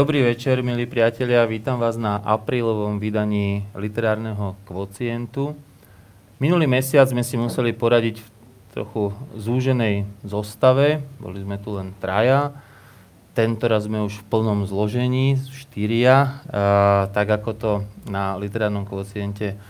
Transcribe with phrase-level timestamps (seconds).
[0.00, 1.44] Dobrý večer, milí priatelia.
[1.44, 5.52] Vítam vás na aprílovom vydaní literárneho kvocientu.
[6.40, 8.28] Minulý mesiac sme si museli poradiť v
[8.72, 11.04] trochu zúženej zostave.
[11.20, 12.48] Boli sme tu len traja.
[13.36, 16.40] Tento raz sme už v plnom zložení, štyria,
[17.12, 17.72] tak ako to
[18.08, 19.60] na literárnom kvociente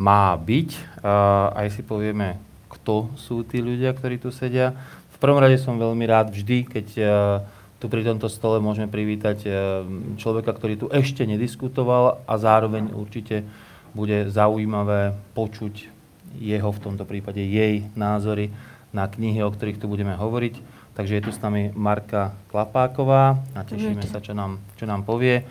[0.00, 1.04] má byť.
[1.52, 2.40] Aj si povieme,
[2.72, 4.72] kto sú tí ľudia, ktorí tu sedia.
[5.12, 6.86] V prvom rade som veľmi rád vždy, keď
[7.84, 9.52] tu pri tomto stole môžeme privítať eh,
[10.16, 13.44] človeka, ktorý tu ešte nediskutoval a zároveň určite
[13.92, 15.92] bude zaujímavé počuť
[16.40, 18.48] jeho, v tomto prípade jej názory
[18.96, 20.54] na knihy, o ktorých tu budeme hovoriť.
[20.96, 25.44] Takže je tu s nami Marka Klapáková a tešíme sa, čo nám, čo nám povie.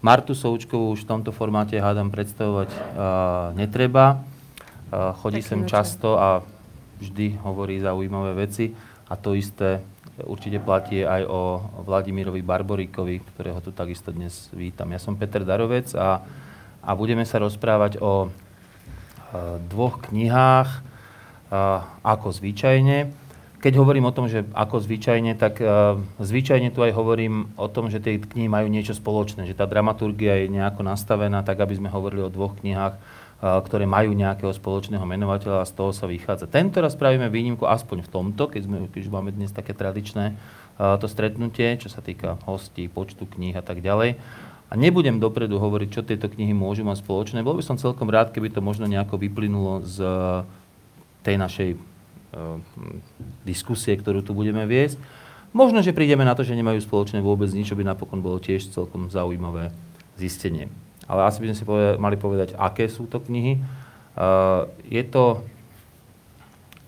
[0.00, 2.82] Martu Součkovú už v tomto formáte hádam predstavovať uh,
[3.56, 4.20] netreba.
[4.88, 6.44] Uh, chodí sem často a
[7.00, 8.76] vždy hovorí zaujímavé veci
[9.08, 9.80] a to isté
[10.26, 11.40] určite platí aj o
[11.84, 14.88] Vladimirovi Barboríkovi, ktorého tu takisto dnes vítam.
[14.92, 16.24] Ja som Peter Darovec a,
[16.80, 18.28] a budeme sa rozprávať o e,
[19.68, 20.80] dvoch knihách, e,
[22.04, 23.12] ako zvyčajne.
[23.60, 27.92] Keď hovorím o tom, že ako zvyčajne, tak e, zvyčajne tu aj hovorím o tom,
[27.92, 31.92] že tie knihy majú niečo spoločné, že tá dramaturgia je nejako nastavená tak, aby sme
[31.92, 32.96] hovorili o dvoch knihách,
[33.40, 36.44] ktoré majú nejakého spoločného menovateľa a z toho sa vychádza.
[36.44, 40.36] Tento raz spravíme výnimku aspoň v tomto, keď, sme, keď máme dnes také tradičné
[40.76, 44.20] to stretnutie, čo sa týka hostí, počtu kníh a tak ďalej.
[44.70, 47.40] A nebudem dopredu hovoriť, čo tieto knihy môžu mať spoločné.
[47.40, 49.98] Bol by som celkom rád, keby to možno nejako vyplynulo z
[51.24, 52.56] tej našej uh,
[53.44, 55.00] diskusie, ktorú tu budeme viesť.
[55.50, 58.70] Možno, že prídeme na to, že nemajú spoločné vôbec nič, čo by napokon bolo tiež
[58.70, 59.74] celkom zaujímavé
[60.16, 60.70] zistenie
[61.10, 63.58] ale asi by sme si povedali, mali povedať, aké sú to knihy.
[64.14, 65.42] Uh, je to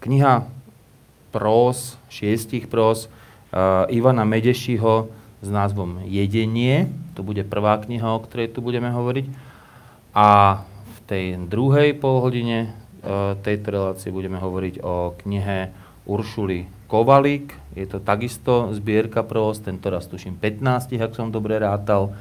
[0.06, 0.46] kniha
[1.34, 3.10] prós, šiestich prós
[3.50, 5.10] uh, Ivana Medešiho
[5.42, 6.86] s názvom Jedenie.
[7.18, 9.26] To bude prvá kniha, o ktorej tu budeme hovoriť.
[10.14, 12.70] A v tej druhej polhodine
[13.02, 15.74] uh, tejto relácie budeme hovoriť o knihe
[16.06, 17.58] Uršuly Kovalík.
[17.74, 22.14] Je to takisto zbierka prós, tento raz tuším 15, ak som dobre rátal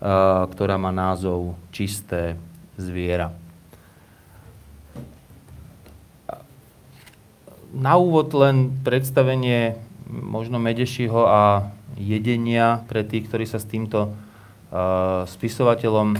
[0.00, 2.36] ktorá má názov Čisté
[2.76, 3.32] zviera.
[7.76, 9.76] Na úvod len predstavenie
[10.08, 14.12] možno Medešiho a jedenia pre tých, ktorí sa s týmto
[15.28, 16.16] spisovateľom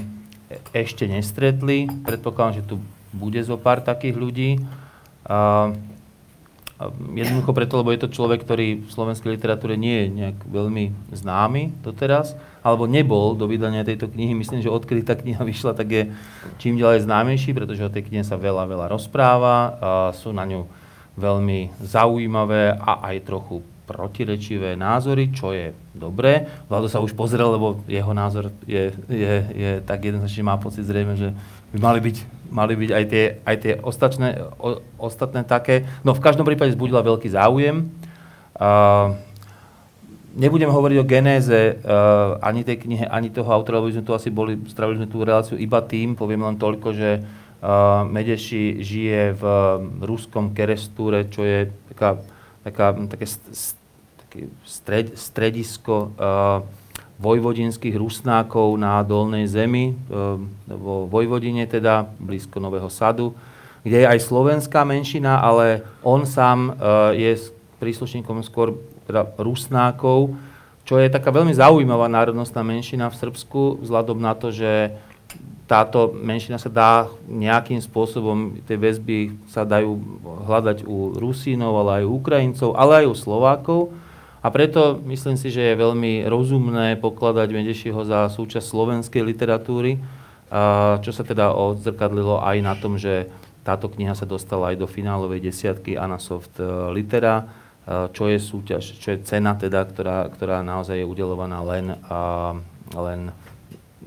[0.72, 1.88] ešte nestretli.
[2.04, 2.76] Predpokladám, že tu
[3.12, 4.50] bude zo pár takých ľudí.
[6.76, 10.92] Uh, Jednoducho preto, lebo je to človek, ktorý v slovenskej literatúre nie je nejak veľmi
[11.08, 14.36] známy doteraz, alebo nebol do vydania tejto knihy.
[14.36, 16.02] Myslím, že odkedy tá kniha vyšla, tak je
[16.60, 19.56] čím ďalej známejší, pretože o tej knihe sa veľa, veľa rozpráva.
[19.80, 20.68] A sú na ňu
[21.16, 26.44] veľmi zaujímavé a aj trochu protirečivé názory, čo je dobré.
[26.66, 31.14] Vlado sa už pozrel, lebo jeho názor je, je, je tak jednoznačne má pocit zrejme,
[31.14, 31.32] že
[31.72, 32.16] by mali byť,
[32.50, 35.84] mali byť aj tie, aj tie ostatné, o, ostatné také.
[36.02, 37.90] No v každom prípade zbudila veľký záujem.
[38.56, 39.16] Uh,
[40.36, 44.28] nebudem hovoriť o genéze uh, ani tej knihe, ani toho autora, lebo sme tu asi
[44.32, 49.44] boli, stravili sme tú reláciu iba tým, poviem len toľko, že uh, Medeši žije v
[50.04, 52.20] ruskom Kerestúre, čo je taká,
[52.64, 53.76] taká, také st, st,
[54.64, 56.64] stred, stredisko uh,
[57.16, 59.94] vojvodinských rusnákov na Dolnej zemi, e,
[60.68, 63.32] vo Vojvodine teda, blízko Nového Sadu,
[63.80, 67.32] kde je aj slovenská menšina, ale on sám e, je
[67.80, 68.76] príslušníkom skôr
[69.08, 70.36] teda rusnákov,
[70.86, 74.94] čo je taká veľmi zaujímavá národnostná menšina v Srbsku, vzhľadom na to, že
[75.66, 76.92] táto menšina sa dá
[77.26, 79.98] nejakým spôsobom, tie väzby sa dajú
[80.46, 83.80] hľadať u Rusínov, ale aj u Ukrajincov, ale aj u Slovákov.
[84.46, 89.98] A preto myslím si, že je veľmi rozumné pokladať Medešiho za súčasť slovenskej literatúry,
[91.02, 93.26] čo sa teda odzrkadlilo aj na tom, že
[93.66, 97.50] táto kniha sa dostala aj do finálovej desiatky Anasoft e, Litera,
[97.86, 101.98] čo je súťaž, čo je cena teda, ktorá, ktorá naozaj je udelovaná len,
[102.94, 103.34] len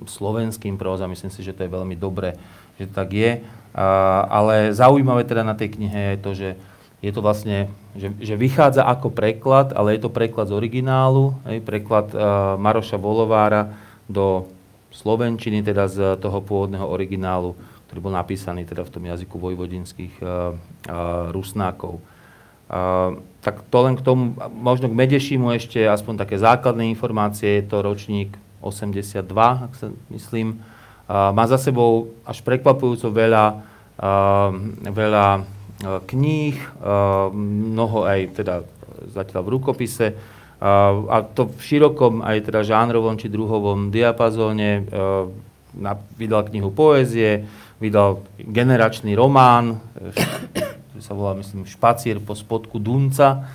[0.03, 1.11] slovenským prózam.
[1.11, 2.35] Myslím si, že to je veľmi dobré,
[2.75, 3.39] že tak je.
[4.27, 6.49] Ale zaujímavé teda na tej knihe je to, že
[6.99, 11.63] je to vlastne, že, že vychádza ako preklad, ale je to preklad z originálu, hej,
[11.63, 13.71] preklad uh, Maroša Volovára
[14.11, 14.51] do
[14.91, 17.55] slovenčiny, teda z toho pôvodného originálu,
[17.87, 22.03] ktorý bol napísaný teda v tom jazyku vojvodinských uh, uh, rusnákov.
[22.67, 27.65] Uh, tak to len k tomu, možno k Medešimu ešte aspoň také základné informácie, je
[27.65, 30.59] to ročník 82, ak sa myslím.
[31.07, 33.63] Uh, má za sebou až prekvapujúco veľa,
[34.03, 34.51] uh,
[34.91, 35.47] veľa
[35.83, 36.59] kníh,
[37.35, 38.67] mnoho aj teda
[39.15, 40.07] zatiaľ v rukopise,
[40.59, 44.83] A, a to v širokom aj teda žánrovom či druhovom diapazóne.
[46.19, 47.47] Vydal knihu poézie,
[47.79, 53.47] vydal generačný román, ktorý sa volá, myslím, Špacier po spodku Dunca.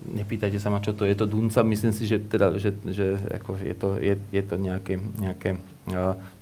[0.00, 1.62] Nepýtajte sa ma, čo to je to Dunca.
[1.62, 5.62] Myslím si, že, teda, že, že ako je, to, je, je to nejaké, nejaké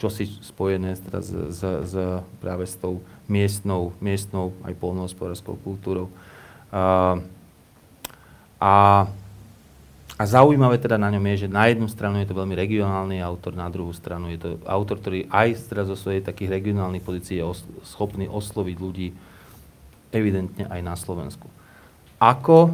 [0.01, 1.95] čosi spojené teda s, s, s,
[2.41, 6.09] práve s tou miestnou, miestnou aj polnohospodárskou kultúrou.
[6.73, 7.21] A,
[8.57, 8.75] a,
[10.17, 13.53] a zaujímavé teda na ňom je, že na jednu stranu je to veľmi regionálny autor,
[13.55, 17.47] na druhú stranu je to autor, ktorý aj teda zo svojej takých regionálnych pozícií je
[17.47, 19.13] os, schopný osloviť ľudí
[20.11, 21.47] evidentne aj na Slovensku.
[22.19, 22.73] Ako?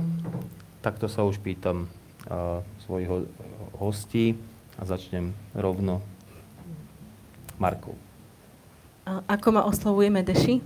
[0.81, 1.91] Takto sa už pýtam
[2.31, 3.29] uh, svojich ho-
[3.77, 4.39] hostí
[4.79, 6.01] a začnem rovno
[7.59, 8.04] Markov.
[9.05, 10.65] Ako ma oslovuje Medeši?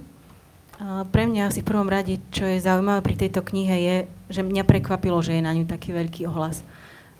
[1.11, 3.97] Pre mňa asi v prvom rade, čo je zaujímavé pri tejto knihe, je,
[4.31, 6.63] že mňa prekvapilo, že je na ňu taký veľký ohlas.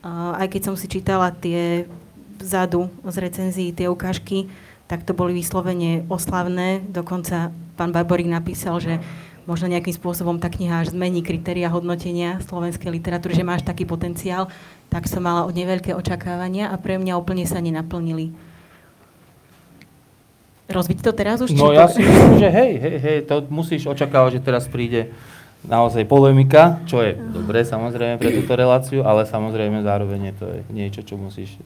[0.07, 1.91] Aj keď som si čítala tie
[2.39, 4.47] vzadu z recenzií, tie ukážky,
[4.87, 6.87] tak to boli vyslovene oslavné.
[6.87, 9.03] Dokonca pán Barborík napísal, že
[9.43, 14.47] možno nejakým spôsobom tá kniha až zmení kritéria hodnotenia slovenskej literatúry, že máš taký potenciál,
[14.87, 18.31] tak som mala od nej veľké očakávania a pre mňa úplne sa nenaplnili.
[20.69, 21.57] Rozbiť to teraz už?
[21.57, 25.17] No ja si myslím, že hej, hej, hej, to musíš očakávať, že teraz príde
[25.65, 31.01] naozaj polemika, čo je dobré samozrejme pre túto reláciu, ale samozrejme zároveň je to niečo,
[31.03, 31.57] čo musíš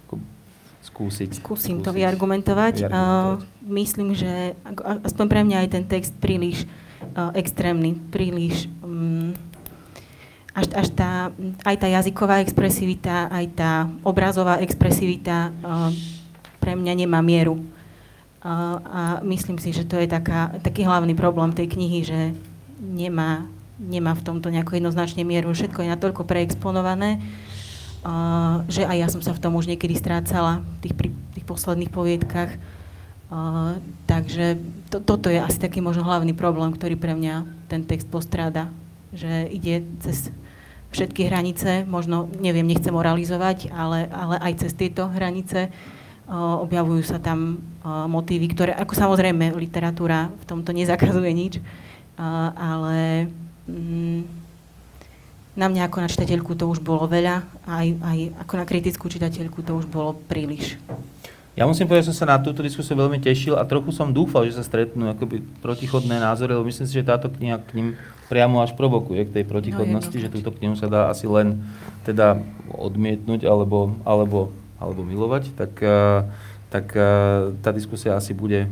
[0.86, 1.42] skúsiť.
[1.42, 2.74] Skúsim skúsiť, to vyargumentovať.
[2.88, 3.42] vyargumentovať.
[3.42, 4.54] Uh, myslím, že
[5.02, 6.64] aspoň pre mňa aj ten text príliš
[7.18, 9.34] uh, extrémny, príliš um,
[10.54, 11.34] až, až tá,
[11.64, 13.72] aj tá jazyková expresivita, aj tá
[14.06, 15.90] obrazová expresivita uh,
[16.62, 17.58] pre mňa nemá mieru.
[18.42, 22.20] A, myslím si, že to je taká, taký hlavný problém tej knihy, že
[22.82, 23.46] nemá,
[23.78, 25.54] nemá v tomto nejako jednoznačne mieru.
[25.54, 27.22] Všetko je natoľko preexponované,
[28.66, 31.08] že aj ja som sa v tom už niekedy strácala, v tých, pri,
[31.38, 32.58] tých posledných poviedkach.
[34.10, 34.58] Takže
[34.90, 38.74] to, toto je asi taký možno hlavný problém, ktorý pre mňa ten text postráda.
[39.14, 40.34] Že ide cez
[40.90, 45.70] všetky hranice, možno, neviem, nechcem moralizovať, ale, ale aj cez tieto hranice
[46.30, 51.54] objavujú sa tam motívy, ktoré, ako samozrejme literatúra v tomto nezakazuje nič,
[52.54, 53.26] ale
[53.66, 54.20] mm,
[55.52, 59.60] na mňa ako na čitateľku to už bolo veľa, aj, aj ako na kritickú čitateľku
[59.60, 60.80] to už bolo príliš.
[61.52, 64.48] Ja musím povedať, že som sa na túto diskusiu veľmi tešil a trochu som dúfal,
[64.48, 67.88] že sa stretnú akoby protichodné názory, lebo myslím si, že táto kniha k ním
[68.32, 71.60] priamo až provokuje k tej protichodnosti, no, že túto knihu sa dá asi len
[72.08, 72.40] teda
[72.72, 76.20] odmietnúť alebo, alebo alebo milovať, tak, eh,
[76.68, 78.66] tak eh, tá diskusia asi bude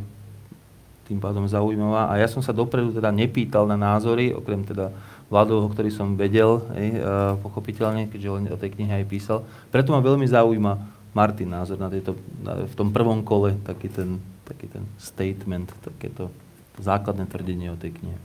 [1.07, 2.07] tým pádom zaujímavá.
[2.07, 4.91] A ja som sa dopredu teda nepýtal na názory, okrem teda
[5.31, 9.47] Vladovho, ktorý som vedel, hej, eh, pochopiteľne, keďže on o tej knihe aj písal.
[9.71, 10.73] Preto ma veľmi zaujíma
[11.15, 16.31] Martin názor na tejto, na, v tom prvom kole, taký ten, taký ten statement, takéto
[16.79, 18.19] základné tvrdenie o tej knihe.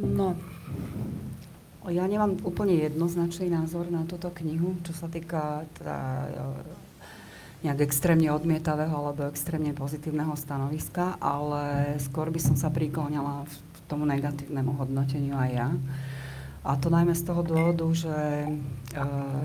[0.00, 0.34] No,
[1.92, 6.40] ja nemám úplne jednoznačný názor na túto knihu, čo sa týka teda, e,
[7.68, 13.54] nejak extrémne odmietavého alebo extrémne pozitívneho stanoviska, ale skôr by som sa prikláňala v
[13.88, 15.68] tomu negatívnemu hodnoteniu aj ja.
[16.64, 18.16] A to najmä z toho dôvodu, že
[18.96, 19.44] uh,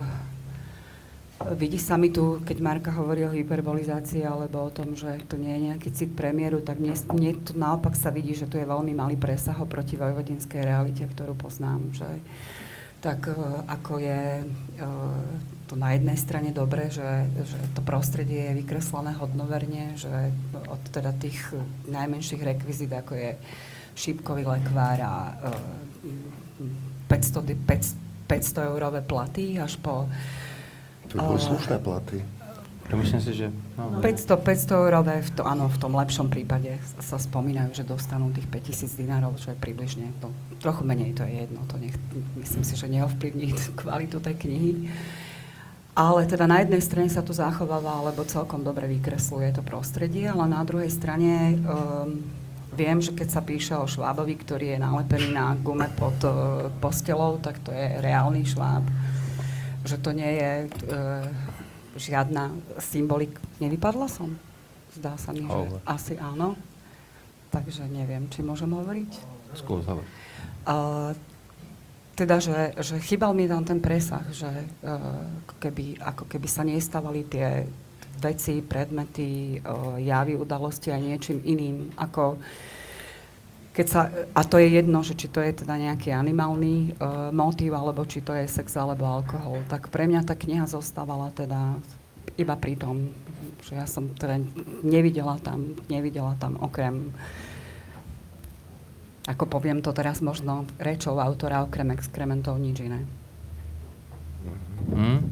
[1.39, 5.55] Vidí sa mi tu, keď Marka hovorí o hyperbolizácii alebo o tom, že to nie
[5.55, 8.91] je nejaký cit premiéru, tak mne, mne tu naopak sa vidí, že tu je veľmi
[8.91, 11.95] malý presah oproti vojvodinskej realite, ktorú poznám.
[11.95, 12.09] Že,
[12.99, 13.39] tak e,
[13.71, 14.87] ako je e,
[15.71, 20.11] to na jednej strane dobre, že, že to prostredie je vykreslené hodnoverne, že
[20.67, 21.39] od teda tých
[21.87, 23.39] najmenších rekvizít, ako je
[23.95, 25.13] šípkový lekvár a
[27.07, 30.05] 500, 500, 500 eurové platy až po
[31.09, 32.21] to boli slušné platy.
[32.89, 33.53] To myslím si, že...
[33.77, 38.33] No, 500, 500 eurové, v to, áno, v tom lepšom prípade sa spomínajú, že dostanú
[38.33, 41.93] tých 5000 dinárov, čo je približne, to, trochu menej to je jedno, to nech,
[42.41, 44.73] myslím si, že neovplyvní kvalitu tej knihy.
[45.93, 50.49] Ale teda na jednej strane sa to zachováva, alebo celkom dobre vykresluje to prostredie, ale
[50.49, 52.25] na druhej strane um,
[52.73, 56.33] viem, že keď sa píše o švábovi, ktorý je nalepený na gume pod uh,
[56.81, 58.81] postelou, tak to je reálny šváb
[59.83, 60.67] že to nie je e,
[61.95, 63.35] žiadna symbolik.
[63.59, 64.35] Nevypadla som?
[64.95, 66.57] Zdá sa mi, že asi áno.
[67.49, 69.11] Takže neviem, či môžem hovoriť?
[69.57, 70.05] Skôr hovor.
[70.69, 71.17] Uh,
[72.13, 75.25] teda, že, že chýbal mi tam ten presah, že uh,
[75.57, 77.65] keby, ako keby sa nestávali tie
[78.21, 82.37] veci, predmety, uh, javy, udalosti aj niečím iným, ako
[83.69, 87.77] keď sa, a to je jedno, že či to je teda nejaký animálny uh, motív,
[87.77, 91.77] alebo či to je sex alebo alkohol, tak pre mňa tá kniha zostávala teda
[92.35, 93.13] iba pri tom,
[93.63, 94.41] že ja som teda
[94.81, 97.13] nevidela tam, nevidela tam okrem
[99.29, 103.05] ako poviem to teraz možno rečou autora okrem exkrementov nič iné.
[104.89, 105.29] Hmm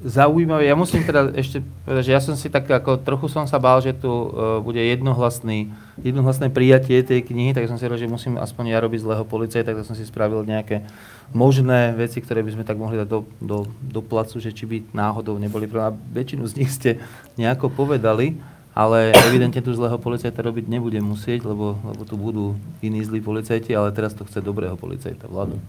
[0.00, 0.64] zaujímavé.
[0.64, 3.76] Ja musím teda ešte povedať, že ja som si tak ako, trochu som sa bál,
[3.84, 5.68] že tu uh, bude jednohlasný,
[6.00, 9.76] jednohlasné prijatie tej knihy, tak som si hovoril, že musím aspoň ja robiť zlého policajta,
[9.76, 10.88] tak som si spravil nejaké
[11.36, 14.76] možné veci, ktoré by sme tak mohli dať do, do, do placu, že či by
[14.96, 17.04] náhodou neboli A väčšinu z nich ste
[17.36, 18.40] nejako povedali,
[18.72, 23.76] ale evidentne tu zlého policajta robiť nebude musieť, lebo, lebo tu budú iní zlí policajti,
[23.76, 25.60] ale teraz to chce dobrého policajta, vládu.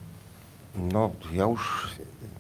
[0.76, 1.62] No, ja už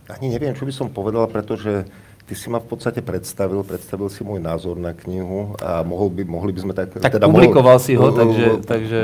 [0.09, 1.89] ani neviem, čo by som povedal, pretože
[2.25, 6.25] ty si ma v podstate predstavil, predstavil si môj názor na knihu a mohol by,
[6.25, 6.97] mohli by sme tak...
[6.97, 8.99] Tak teda publikoval mohol, si ho, takže, takže...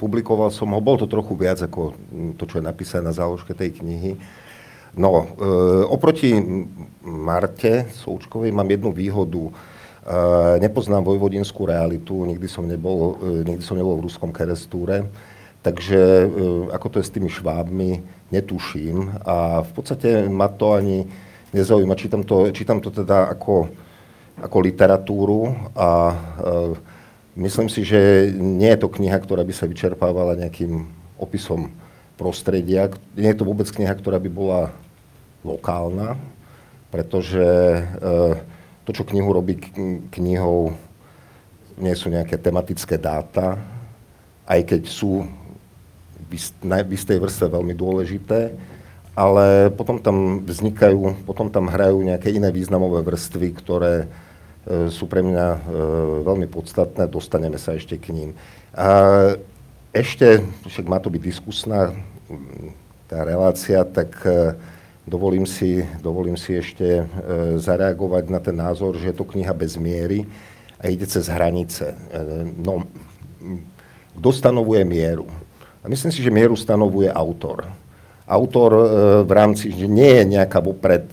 [0.00, 1.92] Publikoval som ho, bol to trochu viac ako
[2.40, 4.16] to, čo je napísané na záložke tej knihy.
[4.92, 5.48] No, e,
[5.88, 6.36] oproti
[7.04, 9.48] Marte Součkovej mám jednu výhodu.
[9.48, 9.52] E,
[10.60, 15.08] nepoznám vojvodinskú realitu, nikdy som nebol, e, nikdy som nebol v ruskom kerestúre,
[15.60, 16.26] takže e,
[16.72, 21.04] ako to je s tými švábmi, netuším a v podstate ma to ani
[21.52, 21.94] nezaujíma.
[21.94, 23.68] Čítam to, čítam to teda ako,
[24.40, 26.14] ako literatúru a e,
[27.36, 30.88] myslím si, že nie je to kniha, ktorá by sa vyčerpávala nejakým
[31.20, 31.68] opisom
[32.16, 32.88] prostredia.
[33.12, 34.72] Nie je to vôbec kniha, ktorá by bola
[35.44, 36.16] lokálna,
[36.88, 37.82] pretože e,
[38.88, 39.60] to, čo knihu robí
[40.08, 40.72] knihou,
[41.76, 43.60] nie sú nejaké tematické dáta,
[44.48, 45.24] aj keď sú
[46.32, 48.52] v istej vrstve veľmi dôležité,
[49.12, 54.06] ale potom tam vznikajú, potom tam hrajú nejaké iné významové vrstvy, ktoré e,
[54.88, 55.58] sú pre mňa e,
[56.24, 58.30] veľmi podstatné, dostaneme sa ešte k ním.
[58.72, 58.88] A
[59.92, 61.92] ešte, však má to byť diskusná
[63.04, 64.56] tá relácia, tak e,
[65.04, 67.04] dovolím si, dovolím si ešte
[67.60, 70.24] zareagovať na ten názor, že je to kniha bez miery
[70.80, 71.92] a ide cez hranice.
[72.56, 72.88] No,
[74.16, 75.28] kto stanovuje mieru?
[75.82, 77.66] A myslím si, že mieru stanovuje autor.
[78.22, 78.84] Autor e,
[79.26, 81.10] v rámci, že nie je nejaká vopred,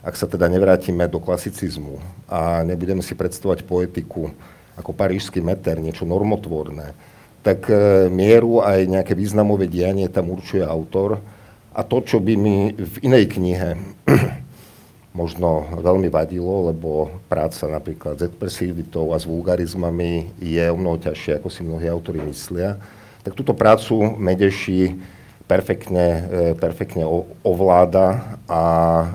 [0.00, 4.32] ak sa teda nevrátime do klasicizmu a nebudeme si predstavovať poetiku
[4.80, 6.96] ako parížský meter, niečo normotvorné,
[7.44, 11.20] tak e, mieru aj nejaké významové dianie tam určuje autor.
[11.76, 13.76] A to, čo by mi v inej knihe
[15.20, 21.36] možno veľmi vadilo, lebo práca napríklad s expresivitou a s vulgarizmami je o mnoho ťažšie,
[21.36, 22.80] ako si mnohí autori myslia
[23.26, 24.94] tak túto prácu Medeši
[25.50, 27.02] perfektne, e, perfektne
[27.42, 28.62] ovláda a
[29.02, 29.06] e,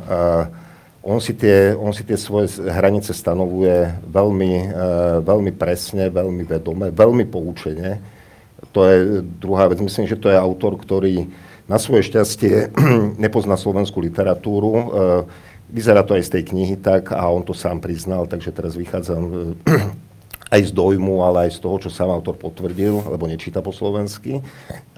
[1.00, 4.68] on si, tie, on si tie svoje hranice stanovuje veľmi, e,
[5.24, 8.04] veľmi presne, veľmi vedome, veľmi poučene.
[8.76, 9.80] To je druhá vec.
[9.80, 11.32] Myslím, že to je autor, ktorý
[11.72, 12.76] na svoje šťastie
[13.24, 14.92] nepozná slovenskú literatúru.
[15.72, 19.56] Vyzerá to aj z tej knihy tak a on to sám priznal, takže teraz vychádzam
[20.52, 24.44] aj z dojmu, ale aj z toho, čo sám autor potvrdil, lebo nečíta po slovensky,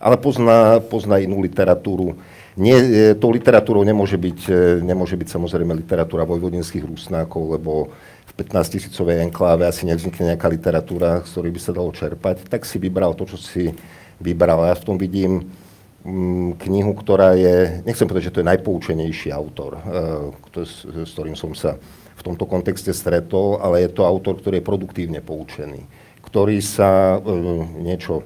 [0.02, 2.18] ale pozná, pozná inú literatúru.
[2.58, 7.94] Nie, e, tou literatúrou nemôže byť, e, nemôže byť samozrejme literatúra vojvodinských rusnákov, lebo
[8.30, 12.66] v 15 tisícovej enkláve asi nevznikne nejaká literatúra, z ktorej by sa dalo čerpať, tak
[12.66, 13.70] si vybral to, čo si
[14.18, 14.66] vybral.
[14.70, 15.54] Ja v tom vidím
[16.02, 21.54] mm, knihu, ktorá je, nechcem povedať, že to je najpoučenejší autor, e, s, ktorým som
[21.54, 21.78] sa
[22.14, 25.86] v tomto kontexte stretol, ale je to autor, ktorý je produktívne poučený,
[26.26, 27.38] ktorý sa e,
[27.82, 28.24] niečo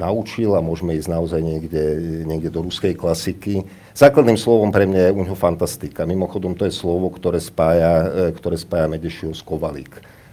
[0.00, 1.84] naučil a môžeme ísť naozaj niekde,
[2.24, 3.68] niekde do ruskej klasiky.
[3.92, 6.08] Základným slovom pre mňa je u neho fantastika.
[6.08, 9.44] Mimochodom, to je slovo, ktoré spája, e, ktoré spája Medešiho s.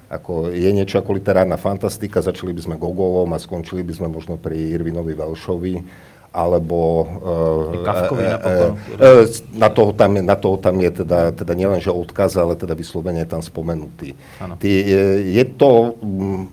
[0.07, 4.39] Ako je niečo ako literárna fantastika, začali by sme Gogolom a skončili by sme možno
[4.39, 5.73] pri Irvinovi Velšovi
[6.33, 11.89] alebo uh, uh, uh, na, toho tam, na toho tam je teda, teda nielen, že
[11.89, 14.13] odkaz, ale teda vyslovene je tam spomenutý.
[14.61, 14.71] Tý,
[15.33, 16.51] je, to um,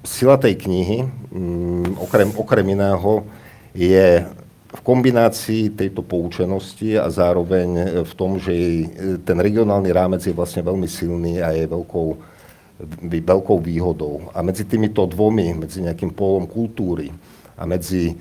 [0.00, 3.28] sila tej knihy, um, okrem, okrem iného,
[3.76, 4.24] je
[4.68, 8.78] v kombinácii tejto poučenosti a zároveň v tom, že jej,
[9.24, 12.08] ten regionálny rámec je vlastne veľmi silný a je veľkou,
[13.08, 14.28] veľkou výhodou.
[14.36, 17.08] A medzi týmito dvomi, medzi nejakým pólom kultúry
[17.56, 18.12] a medzi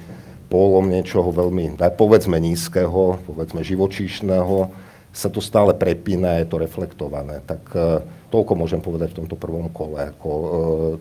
[0.48, 4.72] pólom niečoho veľmi, povedzme nízkeho, povedzme živočíšneho,
[5.12, 7.42] sa to stále prepína, je to reflektované.
[7.44, 10.14] Tak uh, toľko môžem povedať v tomto prvom kole.
[10.14, 10.48] Ako, uh,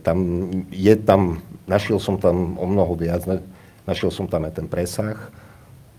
[0.01, 3.23] tam je tam, našiel som tam o mnoho viac,
[3.85, 5.19] našiel som tam aj ten presah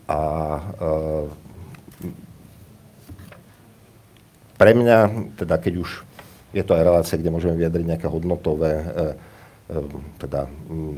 [0.09, 0.19] a
[0.81, 1.25] uh,
[4.57, 6.01] pre mňa, teda keď už
[6.57, 8.81] je to aj relácia, kde môžeme vyjadriť nejaké hodnotové
[10.15, 10.47] teda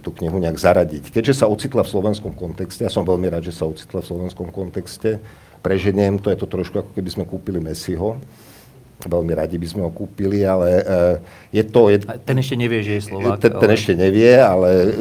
[0.06, 1.10] tú knihu nejak zaradiť.
[1.10, 4.54] Keďže sa ocitla v slovenskom kontexte, ja som veľmi rád, že sa ocitla v slovenskom
[4.54, 5.18] kontexte,
[5.66, 8.22] preženiem to, je to trošku ako keby sme kúpili Messiho,
[9.08, 11.16] veľmi radi by sme ho kúpili, ale uh,
[11.56, 11.88] je to...
[11.88, 13.40] Je, ten ešte nevie, že je Slovák.
[13.40, 14.92] Ten, ten ešte nevie, ale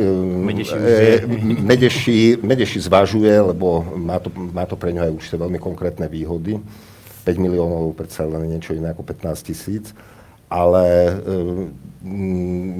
[0.46, 1.26] Medeši, uh,
[1.68, 6.62] Medeši, Medeši zvažuje, lebo má to, má to pre ňo aj určite veľmi konkrétne výhody.
[7.26, 9.90] 5 miliónov predsa len niečo iné ako 15 tisíc.
[10.46, 11.74] Ale um,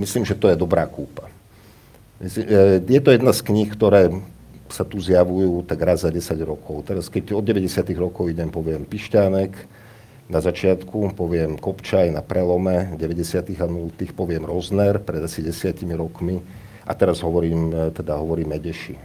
[0.02, 1.26] myslím, že to je dobrá kúpa.
[2.86, 4.10] Je to jedna z kníh, ktoré
[4.68, 6.84] sa tu zjavujú tak raz za 10 rokov.
[6.84, 9.54] Teraz keď od 90 rokov idem, poviem Pišťánek,
[10.28, 13.48] na začiatku, poviem Kopčaj na prelome 90.
[13.56, 13.88] a 0.
[14.12, 16.44] poviem Rozner pred asi desiatimi rokmi
[16.84, 18.96] a teraz hovorím, e, teda hovorím Edeši.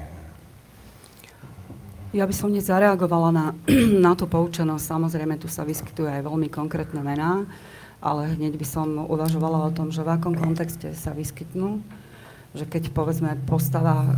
[2.13, 3.45] Ja by som hneď zareagovala na,
[4.05, 4.83] na tú poučenosť.
[4.83, 7.47] Samozrejme, tu sa vyskytujú aj veľmi konkrétne mená,
[8.03, 11.79] ale hneď by som uvažovala o tom, že v akom kontexte sa vyskytnú.
[12.51, 14.11] Že keď, povedzme, postava uh,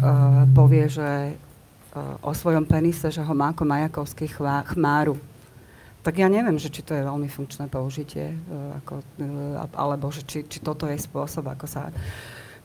[0.52, 5.16] povie, že uh, o svojom penise, že ho má ako majakovský chvá, chmáru,
[6.02, 9.06] tak ja neviem, že či to je veľmi funkčné použitie, uh, ako,
[9.78, 11.94] alebo že či, či toto je spôsob, ako sa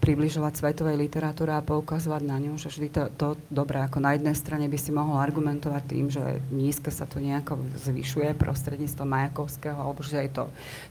[0.00, 4.32] približovať svetovej literatúre a poukazovať na ňu, že vždy to, to dobré, ako na jednej
[4.32, 10.00] strane by si mohol argumentovať tým, že nízke sa to nejako zvyšuje prostredníctvom Majakovského, alebo
[10.00, 10.44] že je to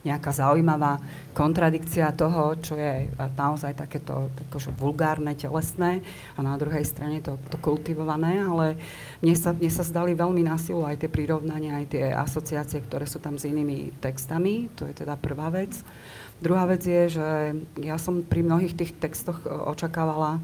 [0.06, 1.02] nejaká zaujímavá
[1.34, 6.06] kontradikcia toho, čo je naozaj takéto akože vulgárne, telesné
[6.38, 8.78] a na druhej strane to, to kultivované, ale
[9.26, 13.10] mne sa, mne sa zdali veľmi na silu aj tie prirovnania, aj tie asociácie, ktoré
[13.10, 15.74] sú tam s inými textami, to je teda prvá vec.
[16.40, 17.28] Druhá vec je, že
[17.84, 20.40] ja som pri mnohých tých textoch e, očakávala,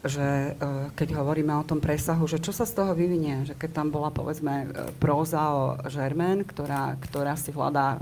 [0.00, 0.50] že e,
[0.96, 4.08] keď hovoríme o tom presahu, že čo sa z toho vyvinie, že keď tam bola
[4.08, 8.00] povedzme e, próza o Žermen, ktorá, ktorá si hľadá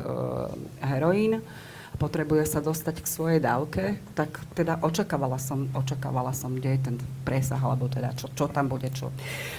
[0.86, 1.42] heroín
[1.90, 6.80] a potrebuje sa dostať k svojej dávke, tak teda očakávala som, očakávala som, kde je
[6.94, 6.96] ten
[7.26, 9.10] presah, alebo teda čo, čo tam bude, čo,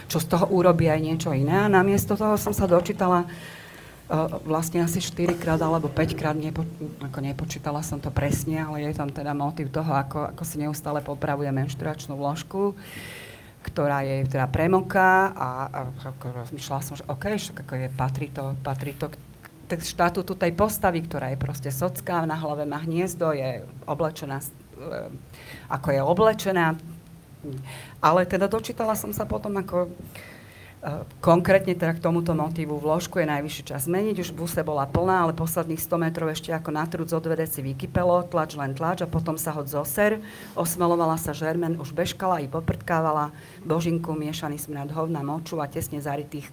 [0.07, 1.67] čo z toho urobí aj niečo iné.
[1.67, 3.27] A namiesto toho som sa dočítala
[4.47, 6.63] vlastne asi 4 krát alebo 5 krát, nepo,
[7.03, 11.03] ako nepočítala som to presne, ale je tam teda motiv toho, ako, ako si neustále
[11.03, 12.71] popravuje menšturačnú vložku,
[13.67, 15.79] ktorá je teda premoká a, a
[16.23, 19.11] rozmýšľala som, že OK, však ako je, patrí to, patrí to
[19.67, 25.11] k štatútu tej postavy, ktorá je proste socká, na hlave má hniezdo, je oblečená, e,
[25.67, 26.79] ako je oblečená.
[27.99, 29.91] Ale teda dočítala som sa potom, ako
[31.25, 34.21] Konkrétne teda k tomuto motívu vložku je najvyšší čas zmeniť.
[34.21, 37.65] Už buse bola plná, ale posledných 100 metrov ešte ako na trúd zo dve deci
[37.65, 40.21] vykypelo, tlač len tlač a potom sa hod zoser.
[40.53, 43.33] Osmelovala sa žermen, už bežkala i poprtkávala
[43.65, 46.45] božinku, miešaný smrad hovna, moču a tesne zarytých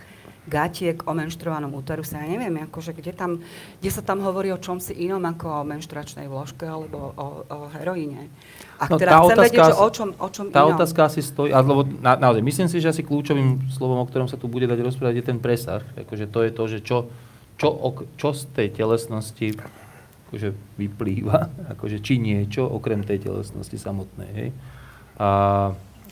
[0.45, 3.41] gatiek o menštruovanom úteru sa ja neviem, akože kde, tam,
[3.81, 7.59] kde sa tam hovorí o čom si inom ako o menštruačnej vložke alebo o, o
[7.73, 8.29] heroíne.
[8.77, 10.77] A no, teda chcem otázka, vedieť, že o čom, o čom Tá inom.
[10.77, 14.37] otázka asi stojí, alebo na, naozaj, myslím si, že asi kľúčovým slovom, o ktorom sa
[14.37, 15.81] tu bude dať rozprávať, je ten presah.
[15.97, 16.99] Akože to je to, že čo,
[17.57, 17.69] čo,
[18.21, 19.57] čo z tej telesnosti
[20.29, 21.39] akože vyplýva,
[21.79, 24.31] akože či niečo, okrem tej telesnosti samotnej.
[24.35, 24.49] Hej.
[25.17, 25.29] A,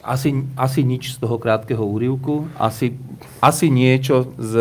[0.03, 2.99] asi, asi nič z toho krátkeho úrivku, asi,
[3.39, 4.55] asi niečo z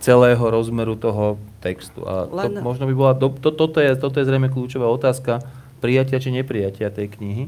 [0.00, 2.00] celého rozmeru toho textu.
[2.08, 5.44] A to, možno by bola, to, toto, je, toto je zrejme kľúčová otázka
[5.84, 7.44] prijatia či neprijatia tej knihy.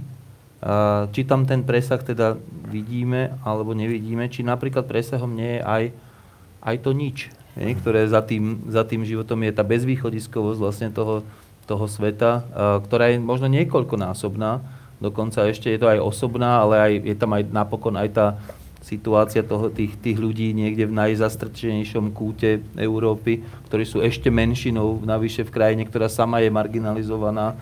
[0.60, 2.36] A, či tam ten presah teda
[2.68, 5.82] vidíme alebo nevidíme, či napríklad presahom nie je aj,
[6.60, 11.24] aj to nič, je, ktoré za tým, za tým životom je tá bezvýchodiskovosť vlastne toho,
[11.64, 16.92] toho sveta, a, ktorá je možno niekoľkonásobná, dokonca ešte je to aj osobná, ale aj,
[17.08, 18.26] je tam aj napokon aj tá
[18.80, 25.44] situácia toho, tých, tých ľudí niekde v najzastrčenejšom kúte Európy, ktorí sú ešte menšinou navyše
[25.44, 27.56] v krajine, ktorá sama je marginalizovaná.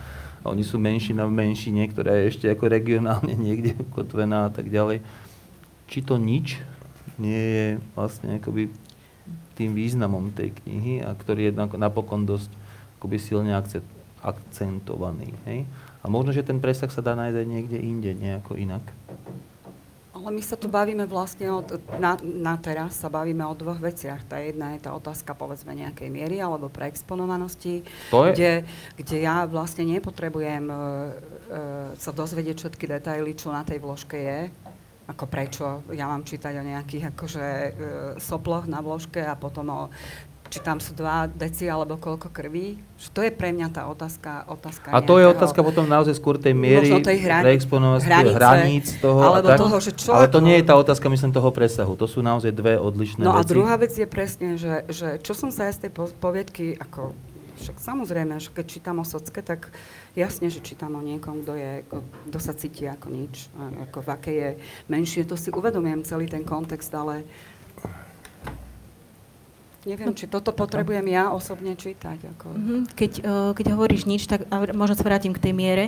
[0.47, 5.03] Oni sú menšina v menšine, ktorá je ešte ako regionálne niekde ukotvená a tak ďalej.
[5.91, 6.63] Či to nič
[7.19, 7.67] nie je
[7.99, 8.71] vlastne akoby
[9.59, 12.55] tým významom tej knihy, a ktorý je napokon dosť
[13.03, 13.59] akoby silne
[14.23, 15.35] akcentovaný.
[15.51, 15.67] Hej?
[16.03, 18.85] A možno, že ten presah sa dá nájsť aj niekde inde, nejako inak.
[20.19, 24.27] Ale my sa tu bavíme vlastne od, na, na teraz sa bavíme o dvoch veciach.
[24.27, 28.31] Tá jedna je tá otázka povedzme nejakej miery alebo preexponovanosti, to je...
[28.35, 28.53] kde,
[28.99, 31.01] kde ja vlastne nepotrebujem uh, uh,
[31.95, 34.41] sa dozvedieť všetky detaily, čo na tej vložke je,
[35.07, 37.71] ako prečo ja mám čítať o nejakých akože uh,
[38.19, 39.83] soploch na vložke a potom o
[40.49, 42.81] či tam sú 2 deci alebo koľko krví.
[42.99, 44.49] Že to je pre mňa tá otázka.
[44.49, 49.21] otázka a to je otázka potom naozaj skôr tej miery, tej hran- preexponovanosti, hraníc toho.
[49.21, 51.95] Alebo tak, toho, že čo, ale to nie je tá otázka, myslím, toho presahu.
[51.95, 53.37] To sú naozaj dve odlišné no veci.
[53.37, 56.75] No a druhá vec je presne, že, že čo som sa ja z tej poviedky
[56.81, 57.13] ako
[57.59, 59.75] však samozrejme, že keď čítam o Socke, tak
[60.15, 61.73] jasne, že čítam o niekom, kto, je,
[62.31, 63.51] kto sa cíti ako nič,
[63.91, 64.51] ako v akej je
[64.87, 65.27] menšie.
[65.27, 67.27] To si uvedomujem celý ten kontext, ale
[69.89, 72.19] neviem, či toto potrebujem ja osobne čítať.
[72.37, 72.47] Ako...
[72.53, 72.77] Mhm.
[72.93, 73.13] Keď,
[73.57, 74.45] keď hovoríš nič, tak
[74.77, 75.85] možno sa vrátim k tej miere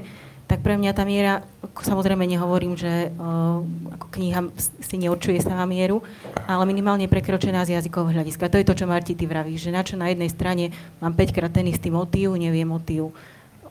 [0.50, 1.46] tak pre mňa tá miera,
[1.78, 3.62] samozrejme nehovorím, že uh,
[3.94, 4.50] ako kniha
[4.82, 6.02] si neurčuje sama mieru,
[6.50, 8.50] ale minimálne prekročená z jazykového hľadiska.
[8.50, 11.30] To je to, čo Marti ty vravíš, že na čo na jednej strane mám 5
[11.30, 13.14] krát ten istý motív, neviem motív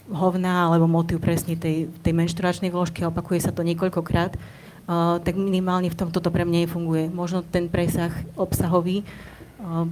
[0.08, 5.92] hovna alebo motív presne tej, tej menštruačnej vložky, opakuje sa to niekoľkokrát, uh, tak minimálne
[5.92, 7.12] v tom toto pre mňa nefunguje.
[7.12, 9.84] Možno ten presah obsahový uh,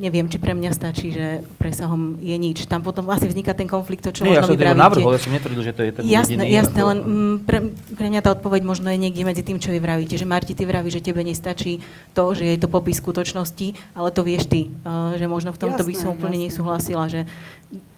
[0.00, 2.64] neviem, či pre mňa stačí, že presahom je nič.
[2.64, 5.32] Tam potom asi vzniká ten konflikt, to čo Nie, možno ja som navrhol, ja som
[5.36, 6.56] netvrdil, že to je ten jasné, jediný.
[6.56, 7.58] Jasné, len m, pre,
[7.92, 10.16] pre mňa tá odpoveď možno je niekde medzi tým, čo vy vravíte.
[10.16, 11.84] Že Marti, ty vraví, že tebe nestačí
[12.16, 14.72] to, že je to popis skutočnosti, ale to vieš ty.
[14.82, 16.46] Uh, že možno v tomto jasné, by som úplne jasné.
[16.48, 17.20] nesúhlasila, že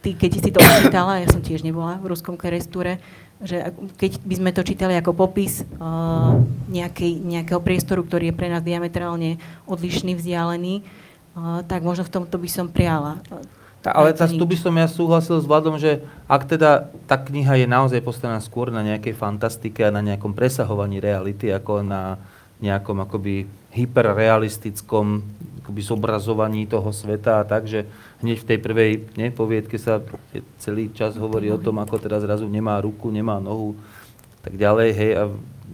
[0.03, 2.99] ty, keď si to čítala, ja som tiež nebola v ruskom kerestúre,
[3.39, 6.35] že keď by sme to čítali ako popis uh,
[6.67, 9.39] nejakej, nejakého priestoru, ktorý je pre nás diametrálne
[9.71, 10.83] odlišný, vzdialený,
[11.67, 13.21] tak možno v tomto by som priala.
[13.83, 17.59] Tá, ale tá, tu by som ja súhlasil s Vladom, že ak teda tá kniha
[17.59, 22.15] je naozaj postavená skôr na nejakej fantastike a na nejakom presahovaní reality, ako na
[22.63, 25.27] nejakom akoby hyperrealistickom
[25.63, 27.87] akoby zobrazovaní toho sveta a tak, že
[28.23, 30.03] hneď v tej prvej ne, poviedke sa
[30.59, 33.79] celý čas hovorí o tom, ako teda zrazu nemá ruku, nemá nohu,
[34.43, 35.23] tak ďalej, hej, a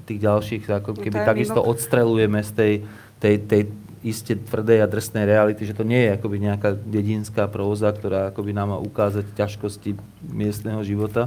[0.05, 2.73] tých ďalších ako no keby takisto odstrelujeme z tej,
[3.21, 3.63] tej, tej
[4.03, 8.55] iste tvrdej a drsnej reality, že to nie je akoby nejaká dedinská próza, ktorá akoby
[8.55, 11.27] nám má ukázať ťažkosti miestneho života.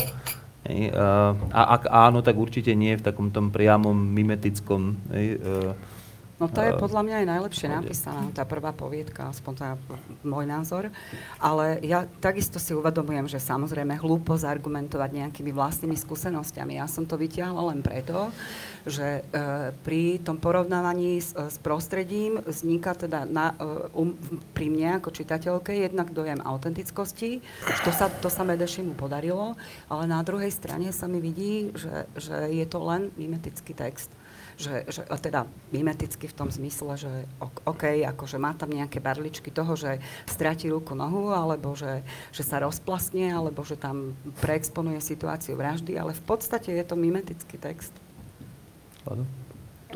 [1.52, 5.42] A ak áno, tak určite nie v takom tom priamom mimetickom hej,
[6.42, 9.74] No to je podľa mňa aj najlepšie napísaná, tá prvá poviedka, aspoň to je
[10.26, 10.90] môj názor.
[11.38, 16.82] Ale ja takisto si uvedomujem, že samozrejme hlúpo zargumentovať nejakými vlastnými skúsenosťami.
[16.82, 18.34] Ja som to vytiahla len preto,
[18.90, 23.54] že e, pri tom porovnávaní s, s prostredím vzniká teda na,
[23.94, 24.18] um,
[24.58, 27.46] pri mne ako čitateľke jednak dojem autentickosti,
[27.86, 29.54] to sa, to sa Medešimu podarilo,
[29.86, 34.10] ale na druhej strane sa mi vidí, že, že je to len mimetický text
[34.62, 39.74] že, že teda mimeticky v tom zmysle, že OK, akože má tam nejaké barličky toho,
[39.74, 39.98] že
[40.30, 46.14] stratí ruku nohu, alebo že, že sa rozplasne, alebo že tam preexponuje situáciu vraždy, ale
[46.14, 47.92] v podstate je to mimetický text.
[49.10, 49.26] No